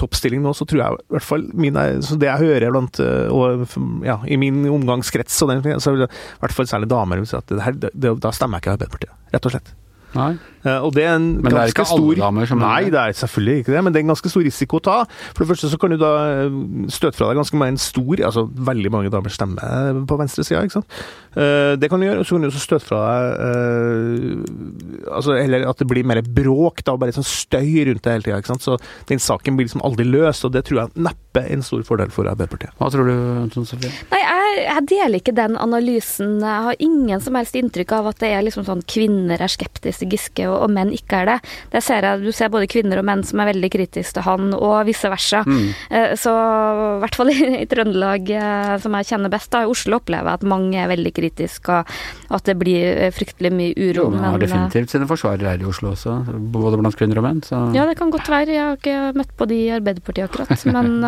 toppstilling 0.02 0.42
nå, 0.42 0.56
så 0.58 0.66
tror 0.66 0.82
jeg 0.82 0.98
i 0.98 1.14
hvert 1.14 1.28
fall 1.28 1.44
mine, 1.54 1.84
så 2.06 2.18
det 2.18 2.26
jeg 2.26 2.42
hører 2.42 2.74
blant 2.74 2.98
og, 3.06 3.68
ja, 4.06 4.18
i 4.26 4.40
min 4.42 4.64
omgangskrets, 4.72 5.38
og 5.46 5.54
den, 5.54 5.78
så 5.78 5.94
i 5.94 6.08
hvert 6.08 6.56
fall 6.58 6.72
særlig 6.72 6.90
damer 6.90 7.22
vil 7.22 7.30
si 7.30 7.38
at 7.38 7.54
det 7.54 7.62
her, 7.62 7.78
det, 7.78 7.94
det, 7.94 8.16
da 8.26 8.34
stemmer 8.34 8.58
jeg 8.58 8.66
ikke 8.66 8.76
Arbeiderpartiet. 8.80 9.14
Rett 9.36 9.46
og 9.46 9.54
slett. 9.54 9.72
Nei. 10.18 10.32
Eh, 10.66 10.80
Og 10.84 10.92
det 10.94 11.06
er 11.06 11.16
en 11.16 11.28
Men 11.42 11.54
det 11.54 11.60
er 11.62 11.72
ikke 11.72 11.86
alle 11.88 12.02
stor 12.04 12.16
damer 12.20 12.46
som 12.50 12.60
Nei, 12.60 12.84
det? 12.86 12.92
det 12.96 13.00
er 13.00 13.14
selvfølgelig 13.22 13.60
ikke 13.64 13.74
det, 13.76 13.84
men 13.84 13.94
det 13.94 14.00
er 14.02 14.06
en 14.08 14.12
ganske 14.14 14.30
stor 14.34 14.44
risiko 14.44 14.80
å 14.80 14.84
ta. 14.84 14.98
For 15.34 15.44
det 15.46 15.50
første 15.54 15.70
så 15.72 15.80
kan 15.80 15.94
du 15.94 15.98
da 16.02 16.12
eh, 16.44 16.58
støte 16.92 17.16
fra 17.20 17.30
deg 17.30 17.40
ganske 17.40 17.60
mange 17.62 17.76
en 17.78 17.82
stor 17.84 18.24
Altså 18.30 18.44
veldig 18.50 18.92
mange 18.92 19.12
damer 19.14 19.30
stemmer 19.32 20.02
på 20.10 20.18
venstresida, 20.20 20.64
ikke 20.66 20.80
sant. 20.82 21.00
Eh, 21.36 21.76
Det 21.80 21.90
kan 21.90 22.00
du 22.02 22.08
gjøre, 22.10 22.20
og 22.20 22.26
så 22.28 22.36
kan 22.36 22.42
du 22.44 22.50
også 22.52 22.64
støte 22.66 22.88
fra 22.90 23.00
deg 23.08 23.40
eh, 23.48 25.14
Altså 25.16 25.36
Eller 25.40 25.68
at 25.70 25.80
det 25.80 25.88
blir 25.90 26.04
mer 26.08 26.22
bråk, 26.26 26.84
da, 26.84 26.94
og 26.96 27.02
bare 27.04 27.16
sånn 27.16 27.26
støy 27.28 27.86
rundt 27.90 28.04
det 28.06 28.14
hele 28.16 28.26
tida. 28.28 28.40
ikke 28.42 28.52
sant? 28.54 28.66
Så 28.66 28.78
den 29.10 29.20
saken 29.24 29.56
blir 29.58 29.68
liksom 29.70 29.84
aldri 29.86 30.06
løst, 30.08 30.46
og 30.48 30.54
det 30.56 30.66
tror 30.68 30.84
jeg 30.84 31.06
neppe 31.08 31.44
er 31.46 31.54
en 31.56 31.64
stor 31.64 31.84
fordel 31.88 32.10
for 32.12 32.28
Arbeiderpartiet. 32.30 32.74
Hva 32.80 32.90
tror 32.92 33.08
du, 33.08 33.16
Tone 33.54 33.70
Sofie? 33.70 33.92
Nei, 34.12 34.20
jeg, 34.26 34.64
jeg 34.66 34.86
deler 34.92 35.20
ikke 35.22 35.36
den 35.38 35.56
analysen. 35.62 36.40
Jeg 36.44 36.66
har 36.68 36.80
ingen 36.84 37.22
som 37.24 37.38
helst 37.38 37.56
inntrykk 37.60 37.94
av 38.00 38.10
at 38.12 38.20
det 38.24 38.32
er 38.34 38.44
liksom 38.48 38.66
sånn 38.68 38.82
kvinner 38.90 39.40
er 39.46 39.52
skeptiske 39.52 40.00
til 40.00 40.12
Giske, 40.14 40.49
og, 40.50 40.58
og 40.66 40.74
menn 40.74 40.92
ikke 40.96 41.22
er 41.24 41.30
det. 41.34 41.38
Det 41.74 41.82
ser 41.86 42.06
jeg, 42.06 42.24
Du 42.26 42.32
ser 42.36 42.52
både 42.54 42.70
kvinner 42.72 43.02
og 43.02 43.08
menn 43.08 43.24
som 43.28 43.42
er 43.42 43.52
veldig 43.54 43.70
kritiske 43.74 44.18
til 44.18 44.26
han, 44.26 44.54
og 44.58 44.78
vice 44.90 45.10
versa. 45.12 45.44
Mm. 45.48 45.68
Eh, 45.90 46.14
Så 46.20 46.34
i 46.34 47.00
hvert 47.04 47.18
fall 47.18 47.32
i, 47.34 47.38
i 47.62 47.68
Trøndelag, 47.70 48.30
eh, 48.30 48.76
som 48.84 48.98
jeg 49.00 49.10
kjenner 49.12 49.34
best, 49.34 49.52
da, 49.54 49.64
i 49.64 49.72
Oslo 49.72 50.00
opplever 50.00 50.30
jeg 50.32 50.42
at 50.42 50.48
mange 50.50 50.80
er 50.82 50.90
veldig 50.92 51.14
kritiske, 51.16 51.80
og, 51.82 52.36
at 52.40 52.50
det 52.50 52.58
blir 52.60 52.88
eh, 52.92 53.12
fryktelig 53.16 53.52
mye 53.56 53.76
uro. 53.78 54.08
Jo, 54.08 54.10
men 54.14 54.26
har 54.28 54.42
definitivt 54.42 54.94
sine 54.94 55.08
forsvarere 55.10 55.54
her 55.54 55.64
i 55.64 55.70
Oslo 55.70 55.94
også, 55.94 56.18
både 56.54 56.82
blant 56.82 56.98
kvinner 57.00 57.22
og 57.22 57.28
menn. 57.28 57.44
Så. 57.46 57.60
Ja, 57.78 57.86
det 57.90 57.98
kan 58.00 58.14
godt 58.14 58.30
være. 58.30 58.54
Jeg 58.56 58.66
har 58.66 58.80
ikke 58.80 58.98
møtt 59.20 59.36
på 59.38 59.50
de 59.50 59.60
i 59.68 59.74
Arbeiderpartiet 59.78 60.30
akkurat. 60.30 60.66
Men, 60.80 61.02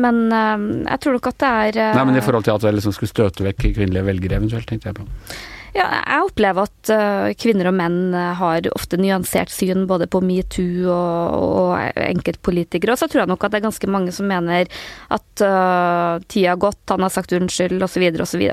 men 0.00 0.16
jeg 0.32 0.98
tror 1.00 1.16
nok 1.16 1.28
at 1.30 1.38
det 1.40 1.50
er 1.78 1.94
Nei, 1.96 2.04
men 2.08 2.18
i 2.18 2.22
forhold 2.24 2.44
til 2.46 2.54
at 2.56 2.64
det 2.64 2.72
liksom 2.76 2.94
skulle 2.96 3.12
støte 3.12 3.44
vekk 3.46 3.68
kvinnelige 3.76 4.06
velgere 4.06 4.38
eventuelt, 4.40 4.66
tenkte 4.68 4.90
jeg 4.90 4.98
på. 4.98 5.06
Ja, 5.74 5.88
jeg 6.06 6.26
opplever 6.28 6.68
at 6.68 6.90
eh, 6.94 7.32
kvinner 7.34 7.66
og 7.66 7.74
menn 7.74 8.14
eh, 8.14 8.30
har 8.38 8.66
ofte 8.70 8.98
nyansert 9.00 9.50
syn 9.50 9.88
både 9.90 10.06
på 10.10 10.20
metoo 10.22 10.86
og, 10.86 11.34
og 11.34 11.98
enkeltpolitikere. 11.98 12.94
Og 12.94 13.00
så 13.00 13.08
tror 13.10 13.24
jeg 13.24 13.32
nok 13.32 13.42
at 13.42 13.54
det 13.54 13.58
er 13.58 13.66
ganske 13.66 13.90
mange 13.90 14.14
som 14.14 14.28
mener 14.30 14.70
at 15.14 15.42
uh, 15.42 16.22
tida 16.30 16.52
har 16.52 16.60
gått, 16.62 16.82
han 16.92 17.02
har 17.02 17.10
sagt 17.10 17.34
unnskyld 17.34 17.82
osv.. 17.82 18.04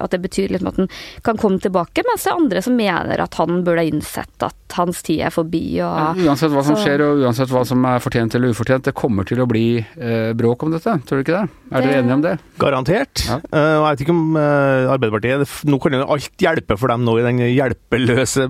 At 0.02 0.16
det 0.16 0.22
betyr 0.24 0.50
liksom 0.56 0.72
at 0.72 0.80
han 0.82 0.90
kan 1.26 1.38
komme 1.42 1.62
tilbake. 1.62 2.02
Mens 2.10 2.26
det 2.26 2.32
er 2.32 2.40
andre 2.42 2.64
som 2.66 2.78
mener 2.80 3.22
at 3.22 3.38
han 3.38 3.62
burde 3.62 3.86
ha 3.86 3.92
innsett 3.92 4.48
at 4.48 4.78
hans 4.80 5.04
tid 5.06 5.22
er 5.28 5.34
forbi. 5.36 5.64
Og, 5.84 5.94
ja, 5.94 6.32
Uansett 6.32 6.54
hva 6.54 6.66
som 6.66 6.78
så- 6.80 6.88
skjer, 6.88 7.06
og 7.06 7.22
uansett 7.22 7.54
hva 7.54 7.62
som 7.68 7.86
er 7.86 8.02
fortjent 8.02 8.38
eller 8.40 8.56
ufortjent, 8.56 8.90
det 8.90 8.96
kommer 8.98 9.30
til 9.30 9.44
å 9.44 9.50
bli 9.50 9.66
uh, 9.78 10.34
bråk 10.38 10.66
om 10.66 10.74
dette, 10.74 10.98
tror 11.06 11.22
du 11.22 11.26
ikke 11.28 11.38
det? 11.38 11.46
Er 11.72 11.86
dere 11.86 12.02
enige 12.02 12.18
om 12.18 12.26
det? 12.26 12.34
Garantert. 12.60 13.26
Ja. 13.30 13.38
Uh, 13.54 13.62
jeg 13.62 13.86
vet 13.86 14.04
ikke 14.06 14.14
om 14.16 14.36
eh, 14.40 14.90
Arbeiderpartiet 14.92 15.54
Nå 15.70 15.78
kan 15.82 15.96
jo 15.96 16.02
alt 16.16 16.44
hjelpe 16.44 16.76
for 16.80 16.92
dem 16.92 17.06
nå 17.08 17.11
i 17.20 17.26
den 17.26 17.42
hjelpeløse 17.44 18.48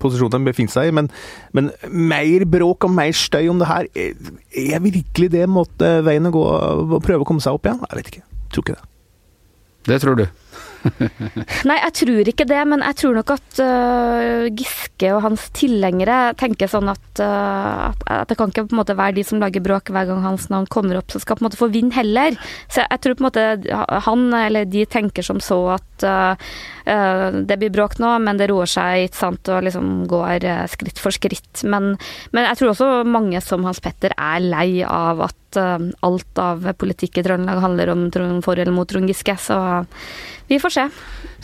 posisjonen 0.00 0.38
de 0.38 0.50
befinner 0.50 0.74
seg 0.74 0.90
i, 0.90 0.94
men, 0.96 1.10
men 1.56 1.70
mer 1.90 2.46
bråk 2.50 2.86
og 2.88 2.94
mer 2.94 3.12
støy 3.16 3.48
om 3.52 3.60
det 3.60 3.70
her, 3.70 3.90
er, 3.94 4.80
virkelig 4.84 5.30
det 5.34 5.44
måte 5.50 5.96
veien 6.06 6.30
å 6.30 6.34
gå 6.34 6.44
å 6.44 7.02
prøve 7.04 7.24
å 7.24 7.28
komme 7.28 7.44
seg 7.44 7.56
opp 7.56 7.68
igjen? 7.68 7.82
Jeg 7.90 8.00
vet 8.00 8.12
ikke. 8.12 8.24
Jeg 8.24 8.54
Tror 8.54 8.66
ikke 8.66 8.78
det. 8.78 8.90
Det 9.84 10.00
tror 10.00 10.18
du. 10.20 10.26
Nei, 11.68 11.76
jeg 11.78 11.94
tror 12.00 12.30
ikke 12.30 12.46
det, 12.48 12.60
men 12.68 12.82
jeg 12.84 12.98
tror 13.00 13.16
nok 13.18 13.32
at 13.34 13.60
uh, 13.62 14.46
Giske 14.52 15.10
og 15.14 15.22
hans 15.24 15.46
tilhengere 15.56 16.34
tenker 16.40 16.70
sånn 16.70 16.90
at, 16.92 17.04
uh, 17.22 17.90
at, 17.90 18.28
det 18.30 18.38
kan 18.38 18.52
ikke 18.52 18.66
på 18.68 18.76
en 18.76 18.80
måte 18.82 18.96
være 18.98 19.16
de 19.18 19.24
som 19.26 19.40
lager 19.42 19.64
bråk 19.64 19.92
hver 19.94 20.08
gang 20.10 20.24
hans 20.24 20.48
navn 20.52 20.68
kommer 20.72 21.00
opp, 21.00 21.12
som 21.12 21.22
skal 21.22 21.38
på 21.38 21.44
en 21.44 21.48
måte 21.48 21.60
få 21.60 21.70
vinne 21.74 21.94
heller. 21.96 22.38
Så 22.68 22.84
jeg, 22.84 23.00
tror 23.04 23.18
på 23.18 23.24
en 23.24 23.28
måte 23.28 23.76
han 24.08 24.26
eller 24.38 24.68
de 24.68 24.84
tenker 24.90 25.26
som 25.26 25.40
så 25.42 25.60
at 25.78 26.06
uh, 26.08 26.52
det 26.84 27.58
blir 27.60 27.72
bråk 27.72 27.96
nå, 28.02 28.10
men 28.24 28.40
det 28.40 28.50
roer 28.50 28.68
seg, 28.70 29.08
ikke 29.08 29.20
sant, 29.22 29.52
og 29.52 29.64
liksom 29.64 29.94
går 30.10 30.44
skritt 30.72 31.00
for 31.00 31.14
skritt. 31.14 31.64
Men, 31.64 31.94
men 32.36 32.50
jeg 32.50 32.60
tror 32.60 32.74
også 32.74 32.90
mange 33.08 33.40
som 33.44 33.64
Hans 33.64 33.80
Petter 33.84 34.12
er 34.12 34.44
lei 34.44 34.84
av 34.84 35.24
at 35.24 35.38
øh, 35.60 35.90
alt 36.06 36.40
av 36.42 36.64
politikk 36.78 37.20
i 37.20 37.26
Trøndelag 37.26 37.62
handler 37.64 37.92
om 37.94 38.08
for 38.44 38.58
eller 38.58 38.74
mot 38.74 38.88
Trond 38.88 39.10
Giske, 39.10 39.36
så 39.40 39.58
vi 40.48 40.58
får 40.60 40.72
se. 40.74 40.82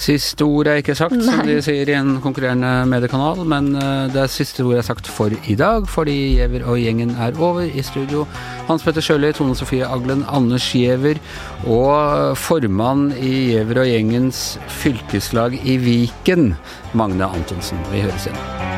Siste 0.01 0.45
ord 0.45 0.69
er 0.69 0.81
ikke 0.81 0.95
sagt, 0.97 1.17
som 1.25 1.41
de 1.45 1.57
sier 1.65 1.89
i 1.89 1.97
en 1.97 2.19
konkurrerende 2.25 2.85
mediekanal, 2.89 3.43
men 3.49 3.73
eh, 3.81 4.09
det 4.13 4.23
er 4.25 4.33
siste 4.33 4.65
ord 4.65 4.81
er 4.81 4.87
sagt 4.87 5.09
for 5.09 5.33
i 5.49 5.57
dag, 5.57 5.89
fordi 5.89 6.17
Giæver 6.37 6.67
og 6.69 6.81
gjengen 6.81 7.15
er 7.17 7.37
over. 7.41 7.65
I 7.65 7.85
studio 7.87 8.27
Hans 8.69 8.85
Petter 8.85 9.05
Sjøli, 9.05 9.33
Tone 9.37 9.57
Sofie 9.57 9.89
Aglen, 9.89 10.25
Anders 10.29 10.69
Giæver 10.73 11.21
og 11.67 12.37
formann 12.37 13.11
i 13.17 13.53
Giæver 13.53 13.85
og 13.85 13.93
gjengens 13.93 14.59
fylkeslag 14.81 15.57
i 15.65 15.79
Viken, 15.81 16.53
Magne 16.93 17.29
Antonsen. 17.29 17.81
Vi 17.93 18.05
høres 18.05 18.29
igjen. 18.29 18.70